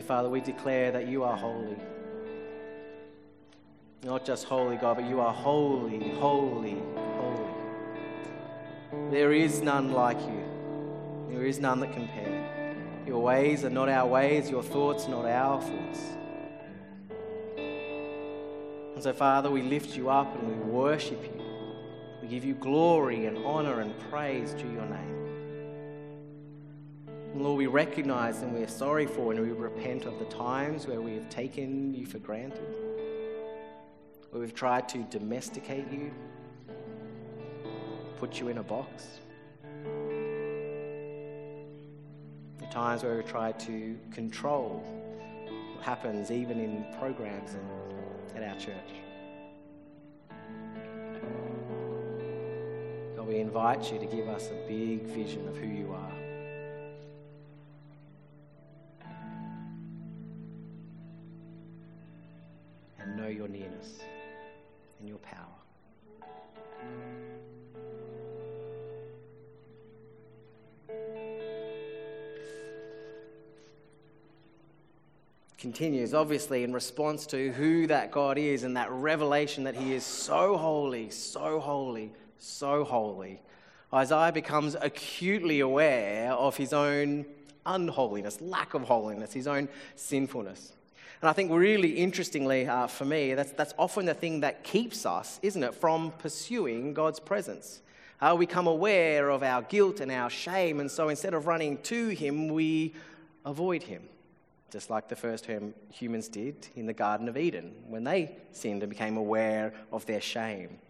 Father, 0.07 0.29
we 0.29 0.41
declare 0.43 0.93
that 0.93 1.09
you 1.09 1.25
are 1.25 1.37
holy. 1.37 1.77
Not 4.03 4.27
just 4.27 4.45
holy, 4.45 4.77
God, 4.77 4.97
but 4.97 5.07
you 5.07 5.21
are 5.21 5.33
holy, 5.33 6.11
holy, 6.19 6.77
holy. 7.17 7.55
There 9.11 9.33
is 9.33 9.63
none 9.63 9.93
like 9.93 10.21
you. 10.21 10.45
There 11.31 11.47
is 11.47 11.59
none 11.59 11.81
that 11.81 11.95
compare. 11.95 12.75
Your 13.07 13.23
ways 13.23 13.65
are 13.65 13.71
not 13.71 13.89
our 13.89 14.07
ways, 14.07 14.51
your 14.51 14.63
thoughts 14.63 15.09
not 15.09 15.25
our 15.25 15.61
thoughts. 15.63 16.01
And 17.57 19.03
so, 19.03 19.13
Father, 19.15 19.51
we 19.51 19.63
lift 19.63 19.97
you 19.97 20.11
up 20.11 20.35
and 20.39 20.49
we 20.49 20.55
worship 20.71 21.23
you. 21.25 21.43
We 22.21 22.29
give 22.29 22.45
you 22.45 22.55
glory 22.55 23.25
and 23.25 23.39
honor 23.39 23.81
and 23.81 23.99
praise 24.11 24.53
to 24.55 24.65
your 24.65 24.87
name. 24.87 25.14
Lord, 27.45 27.59
we 27.59 27.67
recognize 27.67 28.41
and 28.41 28.55
we 28.55 28.63
are 28.63 28.67
sorry 28.67 29.05
for 29.05 29.31
and 29.31 29.39
we 29.39 29.51
repent 29.51 30.07
of 30.07 30.19
the 30.19 30.25
times 30.25 30.87
where 30.87 31.03
we 31.03 31.13
have 31.13 31.29
taken 31.29 31.93
you 31.93 32.07
for 32.07 32.19
granted, 32.19 32.75
where 34.31 34.41
we've 34.41 34.55
tried 34.55 34.89
to 34.89 35.03
domesticate 35.11 35.93
you, 35.93 36.11
put 38.17 38.41
you 38.41 38.49
in 38.49 38.57
a 38.57 38.63
box. 38.63 39.21
The 42.61 42.67
times 42.73 43.03
where 43.03 43.15
we've 43.15 43.29
tried 43.29 43.61
to 43.61 43.99
control 44.11 44.83
what 45.75 45.85
happens 45.85 46.31
even 46.31 46.59
in 46.59 46.87
programs 46.99 47.51
and 48.35 48.43
at 48.43 48.55
our 48.55 48.59
church. 48.59 48.91
God, 53.15 53.29
we 53.29 53.37
invite 53.37 53.93
you 53.93 53.99
to 53.99 54.07
give 54.07 54.29
us 54.29 54.49
a 54.49 54.67
big 54.67 55.03
vision 55.03 55.47
of 55.47 55.59
who 55.59 55.67
you 55.67 55.93
are. 55.93 56.24
Continues, 75.75 76.15
obviously, 76.15 76.63
in 76.63 76.73
response 76.73 77.27
to 77.27 77.51
who 77.51 77.89
that 77.89 78.13
God 78.13 78.39
is 78.39 78.63
and 78.63 78.77
that 78.77 78.89
revelation 78.93 79.65
that 79.65 79.75
He 79.75 79.93
is 79.93 80.05
so 80.05 80.57
holy, 80.57 81.11
so 81.11 81.59
holy, 81.59 82.13
so 82.39 82.85
holy. 82.85 83.43
Isaiah 83.93 84.31
becomes 84.31 84.77
acutely 84.81 85.59
aware 85.59 86.31
of 86.31 86.57
his 86.57 86.73
own 86.73 87.27
unholiness, 87.67 88.41
lack 88.41 88.75
of 88.75 88.83
holiness, 88.83 89.33
his 89.33 89.49
own 89.49 89.69
sinfulness. 89.97 90.75
And 91.21 91.29
I 91.29 91.33
think, 91.33 91.51
really 91.51 91.95
interestingly 91.97 92.69
uh, 92.69 92.87
for 92.87 93.05
me, 93.05 93.35
that's, 93.35 93.51
that's 93.51 93.75
often 93.77 94.07
the 94.07 94.15
thing 94.15 94.43
that 94.43 94.63
keeps 94.63 95.05
us, 95.05 95.41
isn't 95.43 95.65
it, 95.65 95.75
from 95.75 96.13
pursuing 96.19 96.95
God's 96.95 97.19
presence. 97.19 97.83
Uh, 98.21 98.37
we 98.39 98.47
become 98.47 98.69
aware 98.69 99.29
of 99.29 99.43
our 99.43 99.63
guilt 99.63 99.99
and 99.99 100.13
our 100.13 100.31
shame, 100.31 100.79
and 100.79 100.89
so 100.89 101.09
instead 101.09 101.35
of 101.35 101.49
running 101.49 101.79
to 101.79 102.11
Him, 102.11 102.47
we 102.47 102.95
avoid 103.45 103.83
Him 103.83 104.03
just 104.75 104.91
like 104.91 105.09
the 105.09 105.15
first 105.15 105.47
humans 105.89 106.27
did 106.27 106.67
in 106.75 106.85
the 106.85 106.93
Garden 106.93 107.29
of 107.29 107.37
Eden 107.37 107.73
when 107.87 108.03
they 108.03 108.37
sinned 108.51 108.83
and 108.83 108.91
became 108.91 109.17
aware 109.17 109.73
of 109.93 110.05
their 110.05 110.21
shame. 110.21 110.81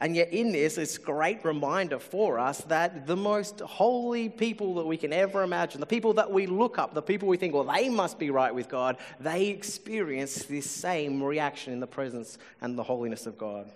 And 0.00 0.16
yet, 0.16 0.32
in 0.32 0.50
this, 0.50 0.76
it's 0.76 0.96
a 0.96 1.00
great 1.00 1.44
reminder 1.44 2.00
for 2.00 2.40
us 2.40 2.62
that 2.62 3.06
the 3.06 3.14
most 3.14 3.60
holy 3.60 4.28
people 4.28 4.74
that 4.74 4.86
we 4.86 4.96
can 4.96 5.12
ever 5.12 5.44
imagine, 5.44 5.78
the 5.78 5.86
people 5.86 6.14
that 6.14 6.32
we 6.32 6.48
look 6.48 6.76
up, 6.76 6.94
the 6.94 7.00
people 7.00 7.28
we 7.28 7.36
think, 7.36 7.54
well, 7.54 7.62
they 7.62 7.88
must 7.88 8.18
be 8.18 8.30
right 8.30 8.52
with 8.52 8.68
God, 8.68 8.96
they 9.20 9.46
experience 9.46 10.44
this 10.46 10.68
same 10.68 11.22
reaction 11.22 11.72
in 11.72 11.78
the 11.78 11.86
presence 11.86 12.38
and 12.60 12.76
the 12.76 12.82
holiness 12.82 13.24
of 13.24 13.38
God. 13.38 13.70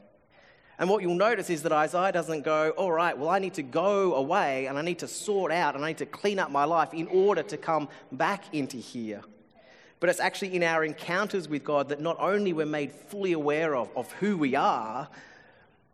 And 0.78 0.88
what 0.88 1.02
you'll 1.02 1.16
notice 1.16 1.50
is 1.50 1.62
that 1.62 1.72
Isaiah 1.72 2.12
doesn't 2.12 2.42
go, 2.42 2.70
all 2.70 2.92
right, 2.92 3.16
well, 3.16 3.28
I 3.28 3.40
need 3.40 3.54
to 3.54 3.62
go 3.62 4.14
away 4.14 4.66
and 4.66 4.78
I 4.78 4.82
need 4.82 5.00
to 5.00 5.08
sort 5.08 5.50
out 5.50 5.74
and 5.74 5.84
I 5.84 5.88
need 5.88 5.98
to 5.98 6.06
clean 6.06 6.38
up 6.38 6.52
my 6.52 6.64
life 6.64 6.94
in 6.94 7.08
order 7.08 7.42
to 7.42 7.56
come 7.56 7.88
back 8.12 8.44
into 8.54 8.76
here. 8.76 9.22
But 9.98 10.08
it's 10.08 10.20
actually 10.20 10.54
in 10.54 10.62
our 10.62 10.84
encounters 10.84 11.48
with 11.48 11.64
God 11.64 11.88
that 11.88 12.00
not 12.00 12.16
only 12.20 12.52
we're 12.52 12.66
made 12.66 12.92
fully 12.92 13.32
aware 13.32 13.74
of, 13.74 13.90
of 13.96 14.12
who 14.12 14.38
we 14.38 14.54
are, 14.54 15.08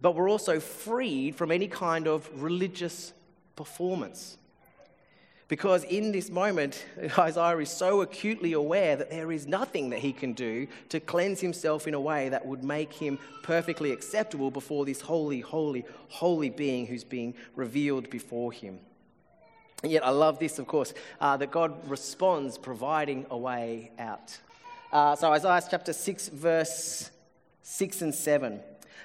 but 0.03 0.15
we're 0.15 0.29
also 0.29 0.61
freed 0.61 1.35
from 1.35 1.51
any 1.51 1.67
kind 1.67 2.07
of 2.07 2.29
religious 2.43 3.15
performance. 3.57 4.37
Because 5.55 5.85
in 5.85 6.11
this 6.11 6.31
moment, 6.31 6.85
Isaiah 7.17 7.59
is 7.59 7.71
so 7.71 8.01
acutely 8.01 8.55
aware 8.55 8.97
that 8.97 9.09
there 9.09 9.31
is 9.31 9.47
nothing 9.47 9.91
that 9.91 10.01
he 10.01 10.13
can 10.13 10.33
do 10.33 10.67
to 10.89 10.99
cleanse 10.99 11.41
himself 11.41 11.87
in 11.87 11.95
a 11.95 12.01
way 12.01 12.29
that 12.29 12.45
would 12.45 12.65
make 12.65 12.93
him 12.93 13.21
perfectly 13.45 13.93
acceptable 13.93 14.51
before 14.51 14.85
this 14.85 15.01
holy, 15.01 15.39
holy, 15.39 15.85
holy 16.09 16.51
being 16.51 16.89
who's 16.89 17.05
being 17.05 17.35
revealed 17.55 18.11
before 18.11 18.51
him. 18.51 18.81
And 19.85 19.93
yet, 19.93 20.05
I 20.05 20.11
love 20.11 20.41
this, 20.41 20.59
of 20.59 20.67
course, 20.67 20.93
uh, 21.21 21.37
that 21.37 21.53
God 21.53 21.89
responds 21.89 22.59
providing 22.59 23.25
a 23.31 23.39
way 23.39 23.93
out. 23.97 24.37
Uh, 24.91 25.15
so, 25.15 25.31
Isaiah 25.31 25.63
chapter 25.71 25.93
6, 25.93 26.31
verse 26.31 27.13
6 27.63 28.03
and 28.03 28.13
7. 28.13 28.59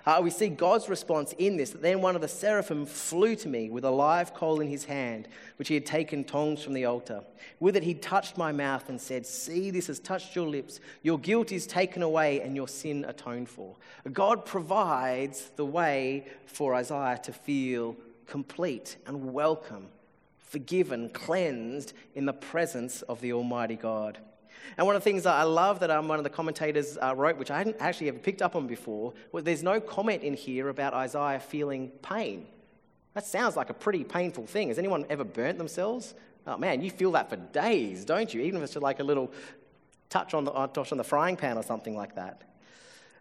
Uh, 0.06 0.19
we 0.23 0.30
see 0.30 0.49
God's 0.49 0.89
response 0.89 1.34
in 1.38 1.58
this. 1.58 1.71
That 1.71 1.82
then 1.82 2.02
one 2.02 2.15
of 2.15 2.21
the 2.21 2.28
seraphim 2.28 2.86
flew 2.86 3.36
to 3.38 3.47
me 3.47 3.69
with 3.69 3.84
a 3.84 3.91
live 3.91 4.34
coal 4.34 4.62
in 4.62 4.67
his 4.67 4.86
hand, 4.86 5.28
which 5.58 5.67
he 5.67 5.73
had 5.73 5.86
taken 5.86 6.23
tongs 6.23 6.63
from 6.63 6.73
the 6.73 6.86
altar. 6.86 7.23
With 7.60 7.75
it, 7.75 7.84
he 7.84 7.93
touched 7.93 8.38
my 8.38 8.52
mouth 8.52 8.89
and 8.89 8.99
said, 8.99 9.25
See, 9.25 9.71
this 9.71 9.88
has 9.88 9.99
touched 9.99 10.36
your 10.36 10.47
lips. 10.47 10.80
Your 11.04 11.19
guilt 11.19 11.52
is 11.52 11.67
taken 11.67 12.02
away 12.02 12.41
and 12.41 12.56
your 12.56 12.67
sin 12.67 13.06
atoned 13.06 13.49
for. 13.49 13.75
God 14.12 14.45
provides 14.45 15.52
the 15.56 15.65
way 15.65 16.28
for 16.45 16.73
Isaiah 16.73 17.19
to 17.23 17.34
feel 17.34 17.95
complete 18.25 18.97
and 19.06 19.34
welcome, 19.34 19.88
forgiven, 20.38 21.10
cleansed 21.10 21.93
in 22.15 22.25
the 22.25 22.34
presence 22.34 23.02
of 23.04 23.21
the 23.21 23.34
Almighty 23.34 23.75
God. 23.75 24.19
And 24.77 24.85
one 24.85 24.95
of 24.95 25.03
the 25.03 25.09
things 25.09 25.23
that 25.23 25.33
I 25.33 25.43
love 25.43 25.79
that 25.79 25.89
um, 25.89 26.07
one 26.07 26.17
of 26.17 26.23
the 26.23 26.29
commentators 26.29 26.97
uh, 27.01 27.13
wrote, 27.15 27.37
which 27.37 27.51
I 27.51 27.57
hadn't 27.57 27.77
actually 27.79 28.09
ever 28.09 28.19
picked 28.19 28.41
up 28.41 28.55
on 28.55 28.67
before, 28.67 29.13
was 29.31 29.43
there's 29.43 29.63
no 29.63 29.79
comment 29.79 30.23
in 30.23 30.33
here 30.33 30.69
about 30.69 30.93
Isaiah 30.93 31.39
feeling 31.39 31.89
pain. 32.01 32.47
That 33.13 33.25
sounds 33.25 33.55
like 33.55 33.69
a 33.69 33.73
pretty 33.73 34.03
painful 34.03 34.45
thing. 34.45 34.69
Has 34.69 34.77
anyone 34.77 35.05
ever 35.09 35.23
burnt 35.23 35.57
themselves? 35.57 36.13
Oh 36.47 36.57
man, 36.57 36.81
you 36.81 36.91
feel 36.91 37.11
that 37.11 37.29
for 37.29 37.35
days, 37.35 38.05
don't 38.05 38.33
you? 38.33 38.41
Even 38.41 38.57
if 38.57 38.63
it's 38.63 38.73
just 38.73 38.83
like 38.83 38.99
a 38.99 39.03
little 39.03 39.31
touch 40.09 40.33
on 40.33 40.45
the, 40.45 40.51
uh, 40.51 40.67
touch 40.67 40.91
on 40.91 40.97
the 40.97 41.03
frying 41.03 41.35
pan 41.35 41.57
or 41.57 41.63
something 41.63 41.95
like 41.95 42.15
that. 42.15 42.43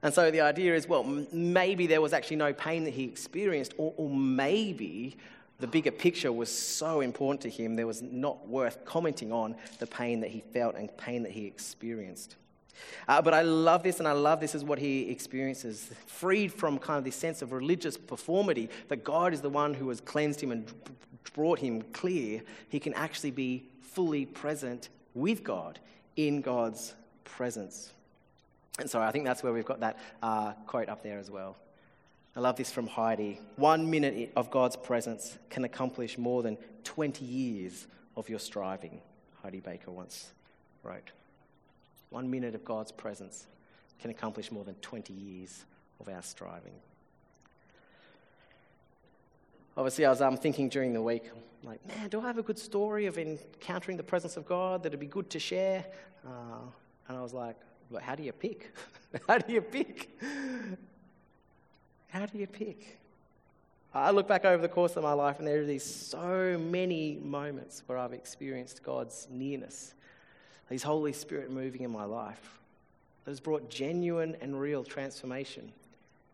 And 0.02 0.14
so 0.14 0.30
the 0.30 0.42
idea 0.42 0.74
is, 0.74 0.86
well, 0.86 1.04
maybe 1.32 1.86
there 1.86 2.00
was 2.00 2.12
actually 2.12 2.36
no 2.36 2.52
pain 2.52 2.84
that 2.84 2.94
he 2.94 3.04
experienced, 3.04 3.74
or, 3.78 3.92
or 3.96 4.08
maybe 4.08 5.16
the 5.60 5.66
bigger 5.66 5.90
picture 5.90 6.32
was 6.32 6.50
so 6.50 7.00
important 7.00 7.40
to 7.40 7.50
him, 7.50 7.74
there 7.74 7.86
was 7.86 8.00
not 8.02 8.46
worth 8.48 8.84
commenting 8.84 9.32
on 9.32 9.56
the 9.80 9.86
pain 9.86 10.20
that 10.20 10.30
he 10.30 10.40
felt 10.52 10.76
and 10.76 10.94
pain 10.96 11.22
that 11.24 11.32
he 11.32 11.46
experienced. 11.46 12.36
Uh, 13.08 13.20
but 13.20 13.34
I 13.34 13.42
love 13.42 13.82
this, 13.82 13.98
and 13.98 14.06
I 14.06 14.12
love 14.12 14.40
this 14.40 14.54
is 14.54 14.62
what 14.62 14.78
he 14.78 15.10
experiences. 15.10 15.90
Freed 16.06 16.52
from 16.52 16.78
kind 16.78 16.98
of 16.98 17.04
this 17.04 17.16
sense 17.16 17.42
of 17.42 17.52
religious 17.52 17.96
performity, 17.96 18.68
that 18.86 19.02
God 19.02 19.32
is 19.32 19.40
the 19.40 19.50
one 19.50 19.74
who 19.74 19.88
has 19.88 20.00
cleansed 20.00 20.40
him 20.40 20.52
and 20.52 20.72
brought 21.34 21.58
him 21.58 21.82
clear, 21.92 22.42
he 22.68 22.78
can 22.78 22.94
actually 22.94 23.32
be 23.32 23.64
fully 23.80 24.26
present 24.26 24.90
with 25.14 25.42
God 25.42 25.80
in 26.16 26.40
God's 26.40 26.94
presence. 27.24 27.92
And 28.78 28.88
so 28.88 29.00
I 29.00 29.10
think 29.10 29.24
that's 29.24 29.42
where 29.42 29.52
we've 29.52 29.64
got 29.64 29.80
that 29.80 29.98
uh, 30.22 30.52
quote 30.66 30.88
up 30.88 31.02
there 31.02 31.18
as 31.18 31.30
well. 31.30 31.56
I 32.38 32.40
love 32.40 32.54
this 32.54 32.70
from 32.70 32.86
Heidi. 32.86 33.40
One 33.56 33.90
minute 33.90 34.30
of 34.36 34.48
God's 34.48 34.76
presence 34.76 35.36
can 35.50 35.64
accomplish 35.64 36.16
more 36.16 36.40
than 36.44 36.56
20 36.84 37.24
years 37.24 37.88
of 38.16 38.28
your 38.28 38.38
striving, 38.38 39.00
Heidi 39.42 39.58
Baker 39.58 39.90
once 39.90 40.30
wrote. 40.84 41.10
One 42.10 42.30
minute 42.30 42.54
of 42.54 42.64
God's 42.64 42.92
presence 42.92 43.48
can 44.00 44.12
accomplish 44.12 44.52
more 44.52 44.62
than 44.62 44.76
20 44.76 45.12
years 45.12 45.64
of 45.98 46.08
our 46.08 46.22
striving. 46.22 46.74
Obviously, 49.76 50.06
I 50.06 50.10
was 50.10 50.20
um, 50.20 50.36
thinking 50.36 50.68
during 50.68 50.92
the 50.92 51.02
week, 51.02 51.24
like, 51.64 51.84
man, 51.88 52.08
do 52.08 52.20
I 52.20 52.28
have 52.28 52.38
a 52.38 52.44
good 52.44 52.60
story 52.60 53.06
of 53.06 53.18
encountering 53.18 53.96
the 53.96 54.04
presence 54.04 54.36
of 54.36 54.46
God 54.46 54.84
that'd 54.84 55.00
be 55.00 55.06
good 55.06 55.28
to 55.30 55.40
share? 55.40 55.84
Uh, 56.24 56.60
and 57.08 57.18
I 57.18 57.20
was 57.20 57.34
like, 57.34 57.56
but 57.90 58.02
how 58.02 58.14
do 58.14 58.22
you 58.22 58.30
pick? 58.30 58.72
how 59.26 59.38
do 59.38 59.52
you 59.52 59.60
pick? 59.60 60.08
How 62.08 62.24
do 62.26 62.38
you 62.38 62.46
pick? 62.46 62.98
I 63.94 64.10
look 64.10 64.28
back 64.28 64.44
over 64.44 64.60
the 64.60 64.68
course 64.68 64.96
of 64.96 65.02
my 65.02 65.12
life, 65.12 65.38
and 65.38 65.46
there 65.46 65.60
are 65.60 65.64
these 65.64 65.84
so 65.84 66.58
many 66.58 67.18
moments 67.22 67.82
where 67.86 67.98
I've 67.98 68.12
experienced 68.12 68.82
God's 68.82 69.26
nearness, 69.30 69.94
His 70.68 70.82
Holy 70.82 71.12
Spirit 71.12 71.50
moving 71.50 71.82
in 71.82 71.90
my 71.90 72.04
life. 72.04 72.58
That 73.24 73.32
has 73.32 73.40
brought 73.40 73.70
genuine 73.70 74.36
and 74.40 74.58
real 74.58 74.84
transformation. 74.84 75.72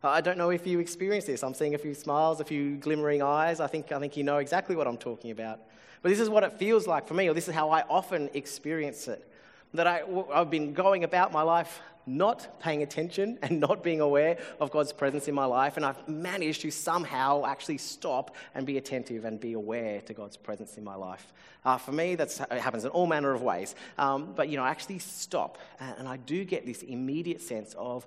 Uh, 0.03 0.11
I 0.11 0.21
don't 0.21 0.39
know 0.39 0.51
if 0.51 0.67
you 0.67 0.79
experience 0.79 1.25
this. 1.25 1.43
I'm 1.43 1.55
seeing 1.55 1.75
a 1.75 1.79
few 1.79 1.95
smiles, 1.95 2.41
a 2.41 2.45
few 2.45 2.77
glimmering 2.77 3.23
eyes. 3.23 3.59
I 3.59 3.67
think, 3.67 3.91
I 3.91 3.99
think 3.99 4.17
you 4.17 4.23
know 4.23 4.39
exactly 4.39 4.77
what 4.77 4.87
I'm 4.87 4.99
talking 4.99 5.31
about. 5.31 5.61
But 6.03 6.11
this 6.11 6.21
is 6.21 6.29
what 6.29 6.45
it 6.45 6.53
feels 6.53 6.87
like 6.87 7.09
for 7.09 7.15
me, 7.15 7.29
or 7.29 7.35
this 7.35 7.49
is 7.49 7.55
how 7.55 7.71
I 7.71 7.83
often 7.89 8.31
experience 8.35 9.09
it. 9.09 9.29
That 9.75 9.87
I, 9.87 10.03
I've 10.33 10.51
been 10.51 10.73
going 10.73 11.05
about 11.05 11.33
my 11.33 11.43
life 11.43 11.81
not 12.07 12.61
paying 12.61 12.83
attention 12.83 13.39
and 13.43 13.61
not 13.61 13.83
being 13.83 14.01
aware 14.01 14.39
of 14.61 14.71
God's 14.71 14.93
presence 14.93 15.29
in 15.29 15.35
my 15.35 15.45
life, 15.45 15.77
and 15.77 15.85
I've 15.85 16.09
managed 16.09 16.63
to 16.63 16.71
somehow 16.71 17.45
actually 17.47 17.79
stop 17.79 18.35
and 18.55 18.67
be 18.67 18.79
attentive 18.79 19.25
and 19.25 19.41
be 19.41 19.55
aware 19.55 20.01
to 20.03 20.15
God's 20.15 20.37
presence 20.37 20.77
in 20.77 20.85
my 20.85 20.95
life. 20.95 21.33
Uh, 21.65 21.79
for 21.79 21.93
me, 21.93 22.15
that 22.15 22.33
happens 22.51 22.85
in 22.85 22.91
all 22.91 23.07
manner 23.07 23.33
of 23.33 23.43
ways. 23.43 23.75
Um, 23.99 24.33
but, 24.37 24.49
you 24.49 24.57
know, 24.57 24.65
I 24.65 24.71
actually 24.71 24.99
stop, 24.99 25.59
and, 25.81 25.95
and 26.01 26.09
I 26.09 26.19
do 26.19 26.45
get 26.45 26.67
this 26.67 26.83
immediate 26.83 27.41
sense 27.41 27.75
of 27.79 28.07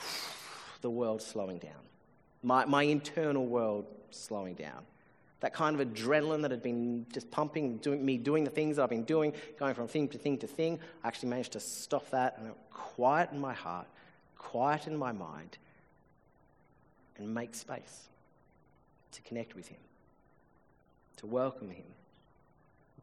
the 0.80 0.90
world 0.90 1.22
slowing 1.22 1.58
down, 1.58 1.72
my, 2.42 2.64
my 2.64 2.82
internal 2.82 3.46
world 3.46 3.86
slowing 4.10 4.54
down. 4.54 4.84
That 5.40 5.52
kind 5.52 5.78
of 5.78 5.86
adrenaline 5.86 6.42
that 6.42 6.50
had 6.50 6.62
been 6.62 7.06
just 7.12 7.30
pumping, 7.30 7.76
doing, 7.78 8.04
me 8.04 8.16
doing 8.16 8.44
the 8.44 8.50
things 8.50 8.76
that 8.76 8.82
I've 8.82 8.90
been 8.90 9.04
doing, 9.04 9.32
going 9.58 9.74
from 9.74 9.88
thing 9.88 10.08
to 10.08 10.18
thing 10.18 10.38
to 10.38 10.46
thing, 10.46 10.78
I 11.02 11.08
actually 11.08 11.28
managed 11.28 11.52
to 11.52 11.60
stop 11.60 12.08
that 12.10 12.38
and 12.38 12.52
quieten 12.70 13.40
my 13.40 13.52
heart, 13.52 13.86
quieten 14.38 14.96
my 14.96 15.12
mind, 15.12 15.58
and 17.18 17.32
make 17.34 17.54
space 17.54 18.04
to 19.12 19.22
connect 19.22 19.54
with 19.54 19.68
Him, 19.68 19.78
to 21.18 21.26
welcome 21.26 21.70
Him, 21.70 21.84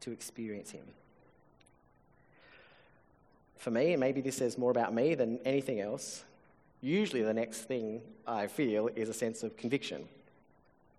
to 0.00 0.10
experience 0.10 0.70
Him. 0.70 0.84
For 3.56 3.70
me, 3.70 3.92
and 3.92 4.00
maybe 4.00 4.20
this 4.20 4.36
says 4.36 4.58
more 4.58 4.72
about 4.72 4.92
me 4.92 5.14
than 5.14 5.38
anything 5.44 5.80
else, 5.80 6.24
usually 6.80 7.22
the 7.22 7.32
next 7.32 7.60
thing 7.60 8.00
I 8.26 8.48
feel 8.48 8.88
is 8.96 9.08
a 9.08 9.14
sense 9.14 9.44
of 9.44 9.56
conviction 9.56 10.08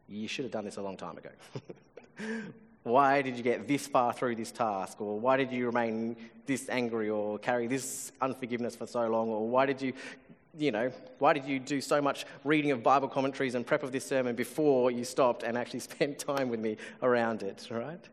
you 0.08 0.28
should 0.28 0.46
have 0.46 0.52
done 0.52 0.66
this 0.66 0.78
a 0.78 0.82
long 0.82 0.98
time 0.98 1.18
ago. 1.18 1.30
why 2.84 3.22
did 3.22 3.38
you 3.38 3.44
get 3.44 3.68
this 3.68 3.88
far 3.88 4.14
through 4.14 4.36
this 4.36 4.52
task? 4.52 5.02
Or 5.02 5.20
why 5.20 5.38
did 5.38 5.52
you 5.52 5.66
remain 5.66 6.18
this 6.46 6.70
angry 6.70 7.10
or 7.10 7.40
carry 7.40 7.68
this 7.68 8.12
unforgiveness 8.22 8.76
for 8.76 8.86
so 8.86 9.08
long? 9.08 9.30
Or 9.30 9.48
why 9.48 9.66
did 9.66 9.82
you, 9.82 9.94
you 10.58 10.72
know, 10.72 10.92
why 11.20 11.34
did 11.34 11.46
you 11.46 11.60
do 11.60 11.80
so 11.80 12.02
much 12.02 12.26
reading 12.44 12.72
of 12.72 12.84
Bible 12.84 13.08
commentaries 13.08 13.56
and 13.56 13.66
prep 13.66 13.84
of 13.84 13.92
this 13.92 14.06
sermon 14.06 14.36
before 14.36 14.92
you 14.92 15.06
stopped 15.06 15.44
and 15.44 15.58
actually 15.58 15.80
spent 15.92 16.20
time 16.20 16.50
with 16.50 16.60
me 16.60 16.78
around 17.02 17.42
it, 17.42 17.68
right? 17.72 18.06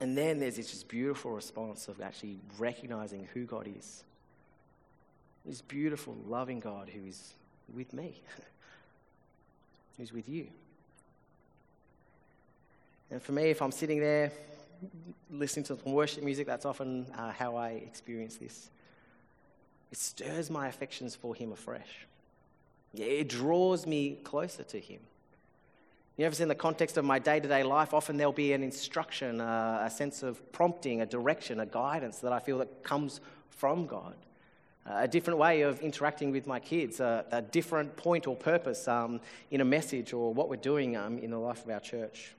And 0.00 0.18
then 0.18 0.40
there's 0.40 0.56
this 0.56 0.70
just 0.70 0.88
beautiful 0.88 1.30
response 1.30 1.88
of 1.88 2.00
actually 2.00 2.38
recognizing 2.58 3.28
who 3.32 3.44
God 3.44 3.66
is. 3.66 4.04
This 5.46 5.62
beautiful, 5.62 6.16
loving 6.26 6.60
God 6.60 6.90
who 6.90 7.06
is 7.06 7.32
with 7.72 7.92
me. 7.92 8.20
who's 9.96 10.12
with 10.12 10.28
you. 10.28 10.48
And 13.10 13.22
for 13.22 13.32
me, 13.32 13.44
if 13.44 13.62
I'm 13.62 13.72
sitting 13.72 14.00
there 14.00 14.32
listening 15.30 15.64
to 15.66 15.78
some 15.78 15.92
worship 15.92 16.22
music, 16.22 16.46
that's 16.46 16.64
often 16.64 17.06
uh, 17.16 17.32
how 17.32 17.56
I 17.56 17.70
experience 17.70 18.36
this. 18.36 18.70
It 19.92 19.98
stirs 19.98 20.50
my 20.50 20.68
affections 20.68 21.14
for 21.14 21.34
Him 21.34 21.52
afresh. 21.52 22.06
It 22.94 23.28
draws 23.28 23.86
me 23.86 24.18
closer 24.24 24.64
to 24.64 24.80
Him. 24.80 25.00
You 26.16 26.22
know, 26.22 26.26
if 26.28 26.32
it's 26.32 26.40
in 26.40 26.48
the 26.48 26.54
context 26.54 26.96
of 26.96 27.04
my 27.04 27.18
day 27.18 27.40
to 27.40 27.48
day 27.48 27.62
life, 27.62 27.94
often 27.94 28.16
there'll 28.16 28.32
be 28.32 28.52
an 28.54 28.62
instruction, 28.62 29.40
uh, 29.40 29.82
a 29.84 29.90
sense 29.90 30.22
of 30.22 30.50
prompting, 30.52 31.02
a 31.02 31.06
direction, 31.06 31.60
a 31.60 31.66
guidance 31.66 32.18
that 32.18 32.32
I 32.32 32.38
feel 32.38 32.58
that 32.58 32.82
comes 32.82 33.20
from 33.50 33.86
God 33.86 34.14
a 34.88 35.08
different 35.08 35.38
way 35.38 35.62
of 35.62 35.80
interacting 35.80 36.30
with 36.30 36.46
my 36.46 36.60
kids, 36.60 37.00
a, 37.00 37.24
a 37.32 37.42
different 37.42 37.96
point 37.96 38.26
or 38.26 38.36
purpose 38.36 38.86
um, 38.86 39.20
in 39.50 39.60
a 39.60 39.64
message 39.64 40.12
or 40.12 40.32
what 40.32 40.48
we're 40.48 40.56
doing 40.56 40.96
um, 40.96 41.18
in 41.18 41.30
the 41.30 41.38
life 41.38 41.64
of 41.64 41.70
our 41.70 41.80
church. 41.80 42.34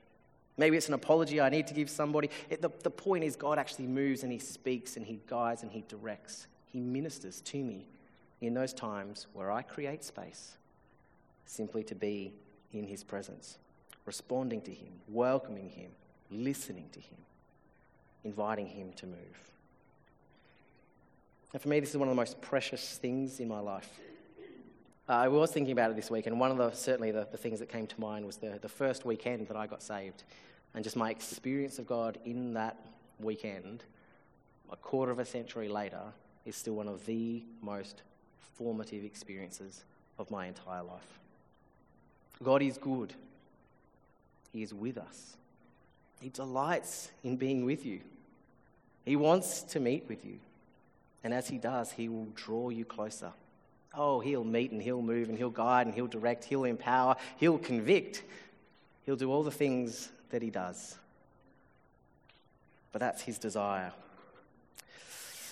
Maybe 0.57 0.75
it's 0.75 0.87
an 0.87 0.93
apology 0.93 1.39
I 1.39 1.49
need 1.49 1.67
to 1.67 1.73
give 1.73 1.89
somebody. 1.89 2.29
It, 2.49 2.61
the, 2.61 2.69
the 2.81 2.89
point 2.89 3.23
is, 3.23 3.35
God 3.35 3.59
actually 3.59 3.87
moves 3.87 4.23
and 4.23 4.31
He 4.31 4.39
speaks 4.39 4.97
and 4.97 5.05
He 5.05 5.19
guides 5.27 5.61
and 5.61 5.71
He 5.71 5.83
directs. 5.87 6.47
He 6.65 6.79
ministers 6.79 7.41
to 7.41 7.63
me 7.63 7.85
in 8.41 8.53
those 8.53 8.73
times 8.73 9.27
where 9.33 9.51
I 9.51 9.61
create 9.61 10.03
space 10.03 10.57
simply 11.45 11.83
to 11.83 11.95
be 11.95 12.33
in 12.73 12.87
His 12.87 13.03
presence, 13.03 13.57
responding 14.05 14.61
to 14.61 14.71
Him, 14.71 14.93
welcoming 15.09 15.69
Him, 15.69 15.91
listening 16.31 16.89
to 16.93 16.99
Him, 16.99 17.17
inviting 18.23 18.67
Him 18.67 18.93
to 18.93 19.05
move. 19.05 19.51
And 21.53 21.61
for 21.61 21.69
me, 21.69 21.79
this 21.79 21.91
is 21.91 21.97
one 21.97 22.07
of 22.07 22.11
the 22.11 22.19
most 22.19 22.41
precious 22.41 22.97
things 22.97 23.39
in 23.39 23.47
my 23.47 23.59
life. 23.59 23.89
Uh, 25.09 25.13
I 25.13 25.27
was 25.29 25.51
thinking 25.51 25.71
about 25.71 25.91
it 25.91 25.95
this 25.95 26.11
week, 26.11 26.27
and 26.27 26.37
one 26.37 26.51
of 26.51 26.57
the, 26.57 26.71
certainly 26.71 27.11
the, 27.11 27.25
the 27.31 27.37
things 27.37 27.59
that 27.59 27.69
came 27.69 27.87
to 27.87 28.01
mind 28.01 28.25
was 28.25 28.37
the, 28.37 28.59
the 28.61 28.67
first 28.67 29.05
weekend 29.05 29.47
that 29.47 29.55
I 29.55 29.65
got 29.65 29.81
saved. 29.81 30.23
And 30.73 30.83
just 30.83 30.97
my 30.97 31.09
experience 31.09 31.79
of 31.79 31.87
God 31.87 32.17
in 32.25 32.53
that 32.55 32.77
weekend, 33.19 33.83
a 34.69 34.75
quarter 34.75 35.11
of 35.11 35.19
a 35.19 35.25
century 35.25 35.69
later, 35.69 36.01
is 36.45 36.57
still 36.57 36.73
one 36.73 36.89
of 36.89 37.05
the 37.05 37.43
most 37.61 38.01
formative 38.57 39.05
experiences 39.05 39.85
of 40.19 40.29
my 40.29 40.47
entire 40.47 40.83
life. 40.83 41.19
God 42.43 42.61
is 42.61 42.77
good, 42.77 43.13
He 44.51 44.61
is 44.61 44.73
with 44.73 44.97
us, 44.97 45.37
He 46.19 46.29
delights 46.29 47.11
in 47.23 47.37
being 47.37 47.63
with 47.63 47.85
you, 47.85 48.01
He 49.05 49.15
wants 49.15 49.61
to 49.63 49.79
meet 49.79 50.05
with 50.09 50.25
you. 50.25 50.39
And 51.27 51.33
as 51.33 51.49
He 51.49 51.57
does, 51.57 51.91
He 51.91 52.07
will 52.07 52.29
draw 52.35 52.69
you 52.69 52.85
closer. 52.85 53.33
Oh, 53.93 54.21
He'll 54.21 54.45
meet 54.45 54.71
and 54.71 54.81
He'll 54.81 55.01
move 55.01 55.27
and 55.27 55.37
He'll 55.37 55.49
guide 55.49 55.85
and 55.85 55.93
He'll 55.93 56.07
direct, 56.07 56.45
He'll 56.45 56.63
empower, 56.63 57.17
He'll 57.35 57.57
convict. 57.57 58.23
He'll 59.05 59.17
do 59.17 59.29
all 59.29 59.43
the 59.43 59.51
things 59.51 60.07
that 60.29 60.41
He 60.41 60.49
does. 60.49 60.95
But 62.93 62.99
that's 62.99 63.21
His 63.21 63.37
desire. 63.37 63.91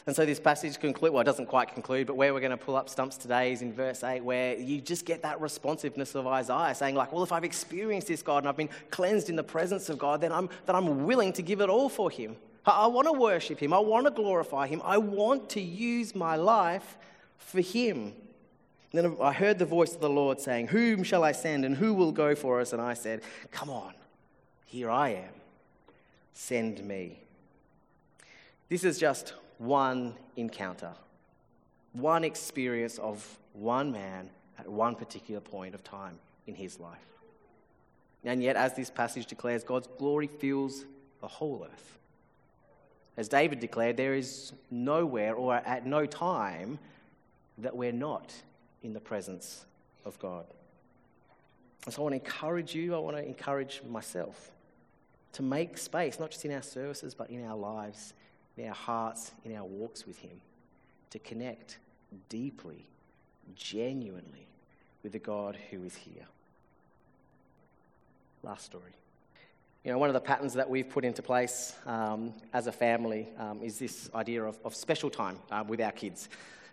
And 0.08 0.16
so 0.16 0.26
this 0.26 0.40
passage 0.40 0.80
concludes, 0.80 1.12
well, 1.12 1.20
it 1.20 1.26
doesn't 1.26 1.48
quite 1.48 1.74
conclude, 1.74 2.08
but 2.08 2.16
where 2.16 2.34
we're 2.34 2.40
going 2.40 2.52
to 2.52 2.58
pull 2.58 2.78
up 2.78 2.88
stumps 2.88 3.18
today 3.18 3.52
is 3.52 3.62
in 3.62 3.74
verse 3.74 4.02
8, 4.02 4.24
where 4.24 4.56
you 4.58 4.80
just 4.80 5.06
get 5.06 5.24
that 5.24 5.42
responsiveness 5.42 6.16
of 6.16 6.26
Isaiah 6.26 6.74
saying, 6.74 6.96
like, 6.96 7.12
well, 7.12 7.24
if 7.24 7.34
I've 7.34 7.44
experienced 7.44 8.08
this 8.08 8.22
God 8.22 8.44
and 8.44 8.48
I've 8.48 8.56
been 8.56 8.70
cleansed 8.92 9.30
in 9.30 9.36
the 9.36 9.44
presence 9.44 9.90
of 9.90 9.98
God, 9.98 10.22
then 10.22 10.32
I'm, 10.32 10.48
then 10.68 10.78
I'm 10.78 11.04
willing 11.04 11.34
to 11.34 11.42
give 11.42 11.60
it 11.60 11.70
all 11.70 11.90
for 11.90 12.10
Him. 12.10 12.38
I 12.66 12.88
want 12.88 13.08
to 13.08 13.14
worship 13.14 13.60
Him. 13.60 13.74
I 13.74 13.80
want 13.80 14.06
to 14.06 14.12
glorify 14.12 14.68
Him. 14.68 14.82
I 14.84 14.98
want 14.98 15.50
to 15.52 15.62
use 15.62 16.16
my 16.16 16.36
life 16.36 16.98
for 17.38 17.62
Him. 17.62 18.14
And 18.92 19.04
then 19.04 19.18
I 19.22 19.34
heard 19.34 19.60
the 19.60 19.66
voice 19.66 19.94
of 19.94 20.02
the 20.02 20.10
Lord 20.10 20.40
saying, 20.40 20.68
Whom 20.68 21.04
shall 21.04 21.24
I 21.24 21.32
send 21.32 21.66
and 21.66 21.76
who 21.76 21.94
will 21.94 22.12
go 22.12 22.34
for 22.34 22.62
us? 22.62 22.74
And 22.74 22.82
I 22.82 22.94
said, 22.94 23.22
Come 23.52 23.70
on, 23.70 23.94
here 24.66 24.90
I 24.90 25.10
am. 25.10 25.34
Send 26.34 26.84
me. 26.84 27.20
This 28.70 28.84
is 28.84 28.98
just 28.98 29.34
one 29.58 30.16
encounter, 30.36 30.94
one 31.94 32.24
experience 32.24 32.98
of 32.98 33.38
one 33.54 33.92
man 33.92 34.30
at 34.58 34.68
one 34.68 34.96
particular 34.96 35.42
point 35.42 35.76
of 35.76 35.84
time 35.84 36.18
in 36.48 36.56
his 36.56 36.80
life. 36.80 36.98
And 38.24 38.42
yet, 38.42 38.56
as 38.56 38.76
this 38.76 38.90
passage 38.90 39.28
declares, 39.28 39.64
God's 39.64 39.88
glory 40.00 40.28
fills 40.28 40.86
the 41.22 41.28
whole 41.28 41.68
earth. 41.72 41.98
As 43.18 43.30
David 43.30 43.60
declared, 43.60 43.98
there 43.98 44.14
is 44.14 44.52
nowhere 44.70 45.36
or 45.36 45.56
at 45.56 45.86
no 45.86 46.06
time 46.06 46.80
that 47.58 47.76
we're 47.76 47.94
not 47.94 48.34
in 48.84 48.94
the 48.94 49.00
presence 49.00 49.66
of 50.04 50.20
God. 50.20 50.46
And 51.86 51.94
so 51.94 52.02
I 52.02 52.04
want 52.04 52.14
to 52.14 52.24
encourage 52.24 52.76
you, 52.76 52.96
I 52.96 52.98
want 52.98 53.16
to 53.16 53.26
encourage 53.26 53.82
myself 53.90 54.52
to 55.34 55.44
make 55.44 55.78
space, 55.78 56.20
not 56.20 56.32
just 56.32 56.46
in 56.46 56.52
our 56.52 56.62
services, 56.62 57.14
but 57.14 57.30
in 57.30 57.46
our 57.46 57.56
lives, 57.56 58.14
in 58.58 58.68
our 58.68 58.76
hearts, 58.76 59.32
in 59.44 59.56
our 59.56 59.66
walks 59.66 60.06
with 60.06 60.18
Him, 60.20 60.42
to 61.12 61.20
connect 61.20 61.78
deeply, 62.30 62.86
genuinely 63.56 64.48
with 65.04 65.12
the 65.12 65.20
God 65.20 65.58
who 65.72 65.84
is 65.84 65.96
here. 65.96 66.26
Last 68.44 68.66
story. 68.66 68.94
You 69.86 69.92
know, 69.92 70.00
one 70.00 70.10
of 70.10 70.16
the 70.16 70.20
patterns 70.20 70.56
that 70.56 70.68
we've 70.68 70.90
put 70.90 71.06
into 71.06 71.22
place 71.22 71.76
um, 71.86 72.34
as 72.54 72.66
a 72.66 72.72
family 72.72 73.28
um, 73.38 73.62
is 73.62 73.78
this 73.78 74.10
idea 74.16 74.44
of, 74.44 74.58
of 74.66 74.74
special 74.74 75.12
time 75.12 75.38
uh, 75.52 75.64
with 75.68 75.80
our 75.80 75.92
kids. 75.92 76.28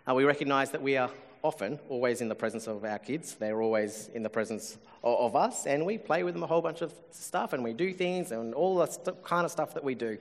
Uh, 0.09 0.15
we 0.15 0.23
recognise 0.23 0.71
that 0.71 0.81
we 0.81 0.97
are 0.97 1.11
often 1.43 1.77
always 1.89 2.21
in 2.21 2.27
the 2.27 2.33
presence 2.33 2.65
of 2.65 2.83
our 2.83 2.97
kids. 2.97 3.35
They're 3.35 3.61
always 3.61 4.09
in 4.15 4.23
the 4.23 4.31
presence 4.31 4.79
of, 5.03 5.19
of, 5.19 5.35
us, 5.35 5.67
and 5.67 5.85
we 5.85 5.99
play 5.99 6.23
with 6.23 6.33
them 6.33 6.41
a 6.41 6.47
whole 6.47 6.63
bunch 6.63 6.81
of 6.81 6.91
stuff, 7.11 7.53
and 7.53 7.63
we 7.63 7.71
do 7.71 7.93
things, 7.93 8.31
and 8.31 8.55
all 8.55 8.77
the 8.77 8.87
st- 8.87 9.23
kind 9.23 9.45
of 9.45 9.51
stuff 9.51 9.75
that 9.75 9.83
we 9.83 9.93
do. 9.93 10.17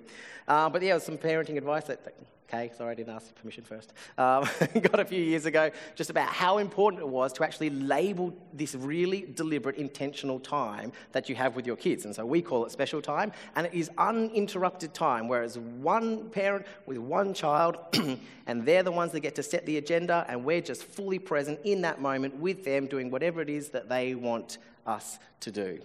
Uh, 0.47 0.69
but 0.69 0.83
yeah, 0.83 0.99
some 0.99 1.17
parenting 1.17 1.57
advice 1.57 1.85
that, 1.85 2.05
that 2.05 2.15
Okay, 2.49 2.71
sorry, 2.77 2.93
I 2.93 2.95
didn't 2.95 3.15
ask 3.15 3.35
permission 3.35 3.65
first. 3.65 3.95
Um, 4.19 4.47
got 4.83 5.01
a 5.01 5.05
few 5.07 5.23
years 5.23 5.47
ago 5.47 5.71
just 5.95 6.11
about 6.11 6.29
how 6.29 6.59
important 6.59 7.01
it 7.01 7.09
was 7.09 7.33
to 7.35 7.45
actually 7.45 7.71
label 7.71 8.35
this 8.53 8.75
really 8.75 9.27
deliberate, 9.35 9.77
intentional 9.77 10.39
time 10.39 10.93
that 11.13 11.31
you 11.31 11.35
have 11.35 11.57
with 11.57 11.67
your 11.67 11.77
kids. 11.77 12.05
And 12.05 12.15
so 12.15 12.27
we 12.27 12.43
call 12.43 12.67
it 12.67 12.71
special 12.71 13.01
time, 13.01 13.33
and 13.57 13.67
it 13.67 13.73
is 13.73 13.91
uninterrupted 13.97 14.93
time, 14.93 15.29
whereas 15.29 15.59
one 15.59 16.29
parent 16.29 16.67
with 16.85 16.99
one 16.99 17.33
child, 17.33 17.79
and 18.47 18.67
they're 18.67 18.83
the 18.83 18.93
ones 18.93 19.13
that 19.13 19.21
get 19.21 19.35
to 19.37 19.43
set 19.43 19.65
the 19.65 19.79
agenda, 19.79 20.27
and 20.29 20.45
we're 20.45 20.61
just 20.61 20.85
fully 20.85 21.19
present 21.19 21.59
in 21.65 21.81
that 21.83 22.03
moment 22.03 22.37
with 22.37 22.65
them, 22.65 22.87
doing 22.87 23.11
whatever 23.11 23.41
it 23.41 23.49
is 23.49 23.71
that 23.71 23.89
they 23.89 24.15
want 24.15 24.59
us 24.87 25.19
to 25.41 25.51
do. 25.51 25.81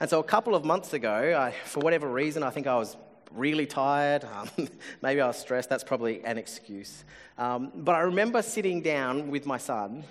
And 0.00 0.10
so 0.10 0.18
a 0.18 0.24
couple 0.24 0.56
of 0.56 0.64
months 0.64 0.94
ago, 0.94 1.38
I, 1.38 1.54
for 1.64 1.78
whatever 1.78 2.08
reason, 2.08 2.42
I 2.42 2.50
think 2.50 2.66
I 2.66 2.74
was 2.74 2.96
really 3.34 3.66
tired. 3.66 4.24
Um, 4.24 4.48
maybe 5.02 5.20
I 5.20 5.26
was 5.26 5.38
stressed. 5.38 5.68
That's 5.68 5.84
probably 5.84 6.24
an 6.24 6.38
excuse. 6.38 7.04
Um, 7.38 7.72
but 7.74 7.94
I 7.94 8.00
remember 8.00 8.42
sitting 8.42 8.82
down 8.82 9.30
with 9.30 9.46
my 9.46 9.58
son, 9.58 10.04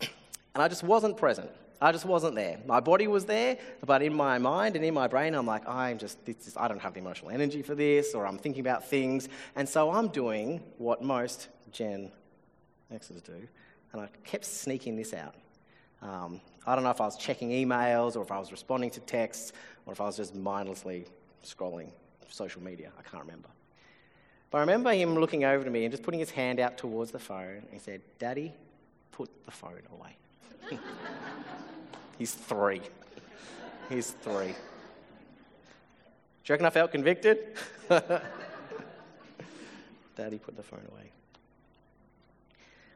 and 0.00 0.62
I 0.62 0.68
just 0.68 0.82
wasn't 0.82 1.16
present. 1.16 1.50
I 1.80 1.92
just 1.92 2.04
wasn't 2.04 2.34
there. 2.34 2.58
My 2.66 2.80
body 2.80 3.06
was 3.06 3.24
there, 3.24 3.56
but 3.86 4.02
in 4.02 4.12
my 4.12 4.38
mind 4.38 4.74
and 4.74 4.84
in 4.84 4.94
my 4.94 5.06
brain, 5.06 5.34
I'm 5.34 5.46
like, 5.46 5.68
I'm 5.68 5.96
just, 5.96 6.18
is, 6.26 6.56
I 6.56 6.66
don't 6.66 6.80
have 6.80 6.94
the 6.94 7.00
emotional 7.00 7.30
energy 7.30 7.62
for 7.62 7.76
this, 7.76 8.14
or 8.14 8.26
I'm 8.26 8.36
thinking 8.36 8.60
about 8.60 8.88
things. 8.88 9.28
And 9.54 9.68
so 9.68 9.92
I'm 9.92 10.08
doing 10.08 10.60
what 10.78 11.02
most 11.02 11.48
Gen 11.70 12.10
Xers 12.92 13.22
do, 13.22 13.46
and 13.92 14.02
I 14.02 14.08
kept 14.24 14.44
sneaking 14.44 14.96
this 14.96 15.14
out. 15.14 15.34
Um, 16.02 16.40
I 16.66 16.74
don't 16.74 16.84
know 16.84 16.90
if 16.90 17.00
I 17.00 17.04
was 17.04 17.16
checking 17.16 17.50
emails 17.50 18.16
or 18.16 18.22
if 18.22 18.32
I 18.32 18.38
was 18.38 18.50
responding 18.50 18.90
to 18.90 19.00
texts 19.00 19.52
or 19.86 19.92
if 19.92 20.00
I 20.00 20.04
was 20.04 20.16
just 20.16 20.34
mindlessly 20.34 21.06
scrolling 21.44 21.88
social 22.28 22.62
media. 22.62 22.90
I 22.98 23.02
can't 23.02 23.22
remember. 23.22 23.48
But 24.50 24.58
I 24.58 24.60
remember 24.62 24.92
him 24.92 25.14
looking 25.18 25.44
over 25.44 25.64
to 25.64 25.70
me 25.70 25.84
and 25.84 25.92
just 25.92 26.02
putting 26.02 26.20
his 26.20 26.30
hand 26.30 26.58
out 26.60 26.78
towards 26.78 27.10
the 27.10 27.18
phone. 27.18 27.62
He 27.70 27.78
said, 27.78 28.00
Daddy, 28.18 28.54
put 29.12 29.28
the 29.44 29.50
phone 29.50 29.82
away. 29.92 30.16
He's 32.18 32.32
three. 32.32 32.80
He's 33.88 34.10
three. 34.10 34.46
Do 34.48 34.52
you 36.46 36.54
reckon 36.54 36.66
I 36.66 36.70
felt 36.70 36.92
convicted? 36.92 37.38
Daddy, 40.16 40.38
put 40.38 40.56
the 40.56 40.62
phone 40.62 40.86
away. 40.92 41.10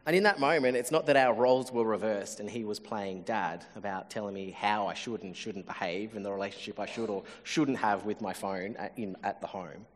And 0.04 0.16
in 0.16 0.24
that 0.24 0.40
moment, 0.40 0.76
it's 0.76 0.90
not 0.90 1.06
that 1.06 1.16
our 1.16 1.32
roles 1.32 1.70
were 1.70 1.84
reversed 1.84 2.40
and 2.40 2.50
he 2.50 2.64
was 2.64 2.80
playing 2.80 3.22
dad 3.22 3.64
about 3.76 4.10
telling 4.10 4.34
me 4.34 4.50
how 4.50 4.88
I 4.88 4.94
should 4.94 5.22
and 5.22 5.36
shouldn't 5.36 5.66
behave 5.66 6.16
in 6.16 6.24
the 6.24 6.32
relationship 6.32 6.80
I 6.80 6.86
should 6.86 7.08
or 7.08 7.22
shouldn't 7.44 7.78
have 7.78 8.04
with 8.04 8.20
my 8.20 8.32
phone 8.32 8.74
at, 8.76 8.92
in, 8.96 9.16
at 9.22 9.40
the 9.40 9.46
home. 9.46 9.86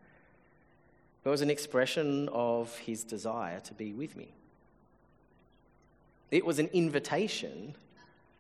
It 1.25 1.29
was 1.29 1.41
an 1.41 1.51
expression 1.51 2.29
of 2.29 2.77
his 2.79 3.03
desire 3.03 3.59
to 3.61 3.75
be 3.75 3.93
with 3.93 4.17
me. 4.17 4.29
It 6.31 6.47
was 6.47 6.61
an 6.61 6.69
invitation 6.73 7.75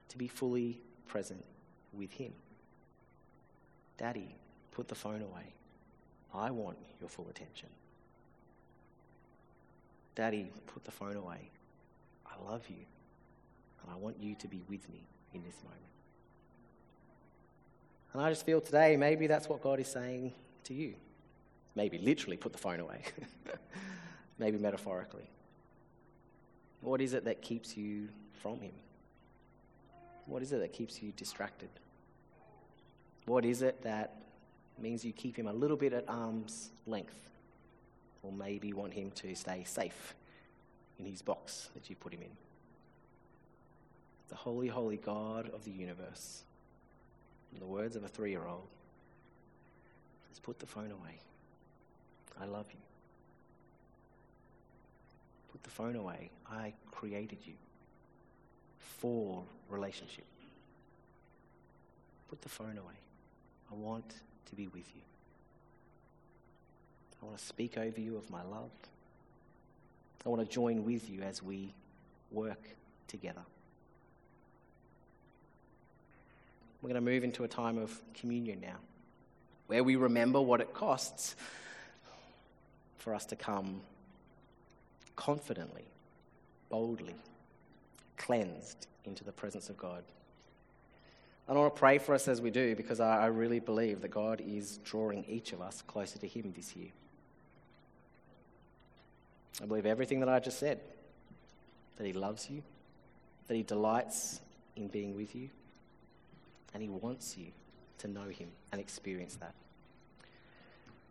to 0.09 0.19
be 0.19 0.29
fully 0.29 0.79
present 1.09 1.45
with 1.93 2.13
him. 2.13 2.33
Daddy, 3.99 4.37
put 4.71 4.87
the 4.87 4.95
phone 4.95 5.23
away. 5.23 5.53
I 6.33 6.53
want 6.53 6.77
your 7.01 7.09
full 7.09 7.27
attention. 7.29 7.69
Daddy, 10.15 10.47
put 10.67 10.85
the 10.85 10.93
phone 10.93 11.17
away. 11.17 11.51
I 12.37 12.51
love 12.51 12.63
you, 12.69 12.85
and 13.83 13.93
I 13.93 13.97
want 13.97 14.17
you 14.21 14.35
to 14.37 14.49
be 14.49 14.63
with 14.69 14.89
me 14.91 15.07
in 15.35 15.43
this 15.43 15.55
moment. 15.63 15.81
And 18.13 18.23
I 18.23 18.31
just 18.31 18.47
feel 18.47 18.61
today 18.61 18.97
maybe 18.97 19.27
that's 19.27 19.49
what 19.49 19.63
God 19.63 19.79
is 19.79 19.89
saying 19.89 20.33
to 20.65 20.75
you. 20.75 20.95
Maybe 21.75 21.99
literally 21.99 22.37
put 22.37 22.53
the 22.53 22.59
phone 22.59 22.81
away, 22.81 23.03
maybe 24.39 24.59
metaphorically. 24.59 25.29
What 26.81 27.01
is 27.01 27.13
it 27.13 27.25
that 27.27 27.43
keeps 27.43 27.77
you 27.77 28.09
from 28.43 28.61
Him? 28.61 28.73
What 30.27 30.43
is 30.43 30.53
it 30.53 30.61
that 30.61 30.73
keeps 30.73 31.03
you 31.03 31.13
distracted? 31.17 31.69
What 33.27 33.45
is 33.45 33.63
it 33.63 33.83
that 33.83 34.15
means 34.79 35.05
you 35.05 35.13
keep 35.13 35.37
Him 35.37 35.47
a 35.47 35.53
little 35.53 35.77
bit 35.77 35.93
at 35.93 36.05
arm's 36.09 36.71
length? 36.87 37.31
Or 38.23 38.33
maybe 38.33 38.73
want 38.73 38.95
Him 38.95 39.11
to 39.13 39.35
stay 39.35 39.63
safe 39.65 40.15
in 40.99 41.07
his 41.07 41.23
box 41.23 41.71
that 41.75 41.89
you 41.91 41.97
put 41.97 42.13
him 42.13 42.23
in. 42.23 42.31
The 44.29 44.35
holy, 44.35 44.69
holy 44.69 44.97
God 44.97 45.51
of 45.55 45.65
the 45.65 45.71
universe, 45.71 46.43
in 47.53 47.61
the 47.61 47.67
words 47.67 47.97
of 47.97 48.05
a 48.05 48.09
three 48.09 48.31
year 48.31 48.47
old, 48.47 48.67
says, 50.29 50.41
Put 50.41 50.59
the 50.59 50.67
phone 50.67 50.91
away. 50.91 51.21
I 52.41 52.47
love 52.47 52.67
you. 52.71 52.81
Put 55.53 55.63
the 55.63 55.71
phone 55.71 55.97
away. 55.97 56.31
I 56.51 56.73
created 56.91 57.39
you 57.45 57.55
for 58.79 59.43
relationship. 59.69 60.25
Put 62.29 62.43
the 62.43 62.49
phone 62.49 62.79
away. 62.79 62.99
I 63.71 63.75
want 63.75 64.15
to 64.47 64.55
be 64.55 64.67
with 64.69 64.91
you. 64.95 65.03
I 67.23 67.27
want 67.27 67.39
to 67.39 67.45
speak 67.45 67.79
over 67.79 68.01
you 68.01 68.17
of 68.17 68.29
my 68.31 68.43
love. 68.43 68.71
I 70.27 70.29
want 70.29 70.43
to 70.43 70.53
join 70.53 70.85
with 70.85 71.09
you 71.09 71.23
as 71.23 71.41
we 71.41 71.73
work 72.33 72.61
together. 73.07 73.43
We're 76.83 76.89
going 76.89 77.05
to 77.05 77.11
move 77.13 77.23
into 77.23 77.45
a 77.45 77.49
time 77.49 77.79
of 77.79 78.01
communion 78.13 78.61
now, 78.61 78.77
where 79.69 79.85
we 79.85 79.95
remember 79.95 80.41
what 80.41 80.61
it 80.61 80.75
costs 80.75 81.37
for 82.99 83.15
us 83.15 83.25
to 83.27 83.37
come 83.37 83.81
confidently, 85.15 85.85
boldly, 86.71 87.15
cleansed 88.17 88.89
into 89.05 89.23
the 89.23 89.33
presence 89.33 89.71
of 89.71 89.77
God. 89.77 90.03
I 91.49 91.53
want 91.53 91.73
to 91.73 91.79
pray 91.79 91.99
for 91.99 92.17
us 92.17 92.27
as 92.27 92.41
we 92.41 92.51
do 92.51 92.75
because 92.75 92.99
I, 92.99 93.27
really 93.27 93.61
believe 93.61 94.01
that 94.01 94.11
God 94.11 94.43
is 94.45 94.79
drawing 94.79 95.25
each 95.29 95.53
of 95.53 95.61
us 95.61 95.83
closer 95.83 96.19
to 96.19 96.27
Him 96.27 96.53
this 96.57 96.75
year. 96.75 96.91
I 99.63 99.67
believe 99.67 99.87
everything 99.87 100.21
that 100.21 100.29
I 100.29 100.39
just 100.39 100.59
said. 100.59 100.81
That 101.97 102.07
He 102.07 102.13
loves 102.13 102.51
you, 102.51 102.63
that 103.49 103.55
He 103.55 103.63
delights 103.63 104.41
in 104.77 104.89
being 104.89 105.17
with 105.17 105.35
you, 105.35 105.49
and 106.75 106.83
He 106.83 106.89
wants 106.89 107.37
you 107.39 107.47
to 107.99 108.09
know 108.09 108.29
Him 108.29 108.49
and 108.73 108.81
experience 108.81 109.37
that. 109.37 109.55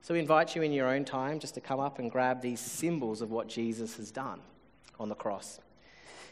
So 0.02 0.14
we 0.14 0.20
invite 0.20 0.56
you 0.56 0.62
in 0.62 0.72
your 0.72 0.88
own 0.88 1.04
time 1.04 1.40
just 1.40 1.56
to 1.56 1.62
come 1.62 1.80
up 1.80 1.98
and 1.98 2.12
grab 2.12 2.42
these 2.42 2.60
symbols 2.60 3.22
of 3.22 3.32
what 3.32 3.48
Jesus 3.48 3.98
has 3.98 4.12
done 4.12 4.40
on 5.00 5.10
the 5.10 5.16
cross. 5.16 5.60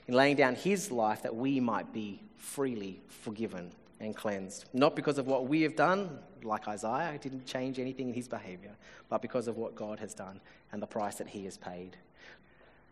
In 0.08 0.14
laying 0.14 0.36
down 0.36 0.54
His 0.54 0.92
life 0.92 1.24
that 1.24 1.36
we 1.36 1.60
might 1.60 1.92
be 1.92 2.22
freely 2.38 3.02
forgiven 3.08 3.72
and 4.04 4.16
cleansed. 4.16 4.66
Not 4.74 4.96
because 4.96 5.18
of 5.18 5.28
what 5.28 5.48
we 5.48 5.62
have 5.62 5.76
done, 5.76 6.20
like 6.44 6.68
Isaiah, 6.68 7.18
didn't 7.22 7.46
change 7.46 7.80
anything 7.80 8.10
in 8.10 8.14
his 8.14 8.28
behavior, 8.28 8.76
but 9.10 9.22
because 9.22 9.48
of 9.48 9.58
what 9.58 9.76
God 9.76 10.00
has 10.00 10.14
done 10.14 10.42
and 10.72 10.82
the 10.82 10.88
price 10.88 11.16
that 11.16 11.28
he 11.28 11.46
has 11.46 11.58
paid. 11.58 11.98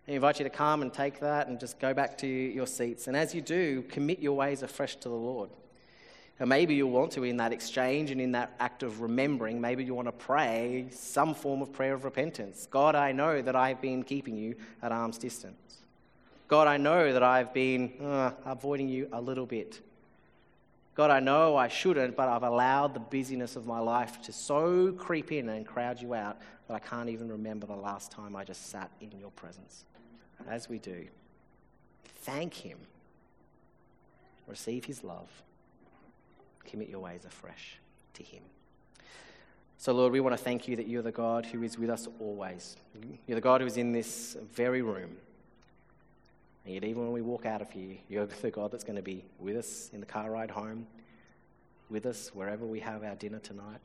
I 0.07 0.11
invite 0.11 0.39
you 0.39 0.43
to 0.43 0.49
come 0.49 0.81
and 0.81 0.91
take 0.91 1.19
that 1.19 1.47
and 1.47 1.59
just 1.59 1.79
go 1.79 1.93
back 1.93 2.17
to 2.19 2.27
your 2.27 2.67
seats. 2.67 3.07
And 3.07 3.15
as 3.15 3.35
you 3.35 3.41
do, 3.41 3.83
commit 3.83 4.19
your 4.19 4.33
ways 4.33 4.63
afresh 4.63 4.95
to 4.97 5.09
the 5.09 5.15
Lord. 5.15 5.49
And 6.39 6.49
maybe 6.49 6.73
you'll 6.73 6.89
want 6.89 7.11
to, 7.11 7.23
in 7.23 7.37
that 7.37 7.53
exchange 7.53 8.09
and 8.09 8.19
in 8.19 8.31
that 8.31 8.55
act 8.59 8.81
of 8.81 9.01
remembering, 9.01 9.61
maybe 9.61 9.83
you 9.83 9.93
want 9.93 10.07
to 10.07 10.11
pray 10.11 10.87
some 10.89 11.35
form 11.35 11.61
of 11.61 11.71
prayer 11.71 11.93
of 11.93 12.03
repentance. 12.03 12.67
God, 12.71 12.95
I 12.95 13.11
know 13.11 13.43
that 13.43 13.55
I've 13.55 13.79
been 13.79 14.01
keeping 14.01 14.35
you 14.35 14.55
at 14.81 14.91
arm's 14.91 15.19
distance. 15.19 15.83
God, 16.47 16.67
I 16.67 16.77
know 16.77 17.13
that 17.13 17.21
I've 17.21 17.53
been 17.53 17.93
uh, 18.01 18.31
avoiding 18.43 18.89
you 18.89 19.07
a 19.13 19.21
little 19.21 19.45
bit. 19.45 19.81
God, 20.93 21.09
I 21.09 21.19
know 21.19 21.55
I 21.55 21.69
shouldn't, 21.69 22.17
but 22.17 22.27
I've 22.27 22.43
allowed 22.43 22.93
the 22.93 22.99
busyness 22.99 23.55
of 23.55 23.65
my 23.65 23.79
life 23.79 24.21
to 24.23 24.33
so 24.33 24.91
creep 24.91 25.31
in 25.31 25.47
and 25.47 25.65
crowd 25.65 26.01
you 26.01 26.13
out 26.13 26.37
that 26.67 26.73
I 26.73 26.79
can't 26.79 27.09
even 27.09 27.29
remember 27.29 27.65
the 27.65 27.75
last 27.75 28.11
time 28.11 28.35
I 28.35 28.43
just 28.43 28.69
sat 28.69 28.91
in 28.99 29.11
your 29.17 29.31
presence. 29.31 29.85
As 30.49 30.67
we 30.67 30.79
do, 30.79 31.05
thank 32.23 32.53
Him, 32.53 32.77
receive 34.47 34.83
His 34.83 35.03
love, 35.03 35.29
commit 36.65 36.89
your 36.89 36.99
ways 36.99 37.23
afresh 37.25 37.77
to 38.15 38.23
Him. 38.23 38.43
So, 39.77 39.93
Lord, 39.93 40.11
we 40.11 40.19
want 40.19 40.37
to 40.37 40.43
thank 40.43 40.67
you 40.67 40.75
that 40.75 40.87
you're 40.87 41.01
the 41.01 41.11
God 41.11 41.45
who 41.45 41.63
is 41.63 41.77
with 41.77 41.89
us 41.89 42.07
always. 42.19 42.75
You're 43.27 43.35
the 43.35 43.41
God 43.41 43.61
who 43.61 43.67
is 43.67 43.77
in 43.77 43.93
this 43.93 44.37
very 44.53 44.81
room. 44.81 45.17
And 46.65 46.73
yet, 46.73 46.83
even 46.83 47.03
when 47.03 47.11
we 47.11 47.21
walk 47.21 47.45
out 47.45 47.61
of 47.61 47.71
here, 47.71 47.97
you're 48.07 48.25
the 48.25 48.51
God 48.51 48.71
that's 48.71 48.83
going 48.83 48.95
to 48.95 49.01
be 49.01 49.23
with 49.39 49.57
us 49.57 49.89
in 49.93 49.99
the 49.99 50.05
car 50.05 50.29
ride 50.29 50.51
home, 50.51 50.85
with 51.89 52.05
us 52.05 52.31
wherever 52.33 52.65
we 52.65 52.79
have 52.79 53.03
our 53.03 53.15
dinner 53.15 53.39
tonight. 53.39 53.79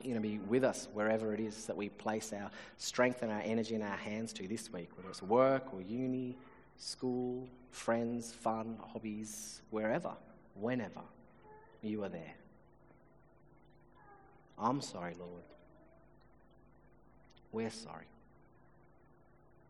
You're 0.00 0.14
going 0.14 0.22
to 0.22 0.28
be 0.28 0.38
with 0.48 0.64
us 0.64 0.88
wherever 0.92 1.34
it 1.34 1.40
is 1.40 1.66
that 1.66 1.76
we 1.76 1.88
place 1.88 2.32
our 2.32 2.50
strength 2.76 3.22
and 3.22 3.32
our 3.32 3.42
energy 3.44 3.74
in 3.74 3.82
our 3.82 3.96
hands 3.96 4.32
to 4.34 4.46
this 4.46 4.72
week, 4.72 4.90
whether 4.96 5.08
it's 5.08 5.22
work 5.22 5.74
or 5.74 5.80
uni, 5.80 6.36
school, 6.78 7.48
friends, 7.70 8.32
fun, 8.32 8.76
hobbies, 8.92 9.62
wherever, 9.70 10.12
whenever 10.60 11.02
you 11.82 12.02
are 12.04 12.08
there. 12.08 12.34
I'm 14.58 14.80
sorry, 14.80 15.14
Lord. 15.18 15.42
We're 17.52 17.70
sorry 17.70 18.06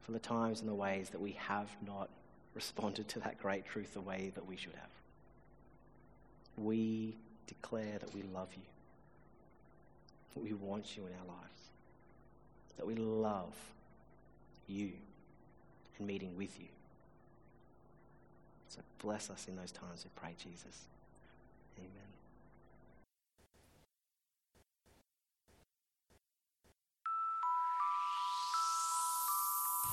for 0.03 0.13
the 0.13 0.19
times 0.19 0.61
and 0.61 0.69
the 0.69 0.75
ways 0.75 1.11
that 1.11 1.21
we 1.21 1.33
have 1.33 1.69
not 1.87 2.11
responded 2.55 3.09
to 3.09 3.21
that 3.21 3.41
great 3.41 3.65
truth 3.65 3.95
the 3.95 4.01
way 4.01 4.33
that 4.35 4.47
we 4.47 4.57
should 4.57 4.75
have. 4.75 4.91
We 6.57 7.17
declare 7.47 7.99
that 7.99 8.15
we 8.15 8.23
love 8.23 8.49
you, 8.55 8.63
that 10.35 10.43
we 10.43 10.53
want 10.53 10.97
you 10.97 11.05
in 11.07 11.13
our 11.13 11.27
lives, 11.27 11.71
that 12.77 12.87
we 12.87 12.95
love 12.95 13.55
you 14.67 14.93
and 15.99 16.07
meeting 16.07 16.37
with 16.37 16.59
you. 16.61 16.69
So 18.69 18.81
bless 19.03 19.31
us 19.31 19.47
in 19.49 19.57
those 19.57 19.73
times, 19.73 20.05
we 20.05 20.11
pray, 20.17 20.35
Jesus. 20.39 20.87
Amen. 21.79 22.12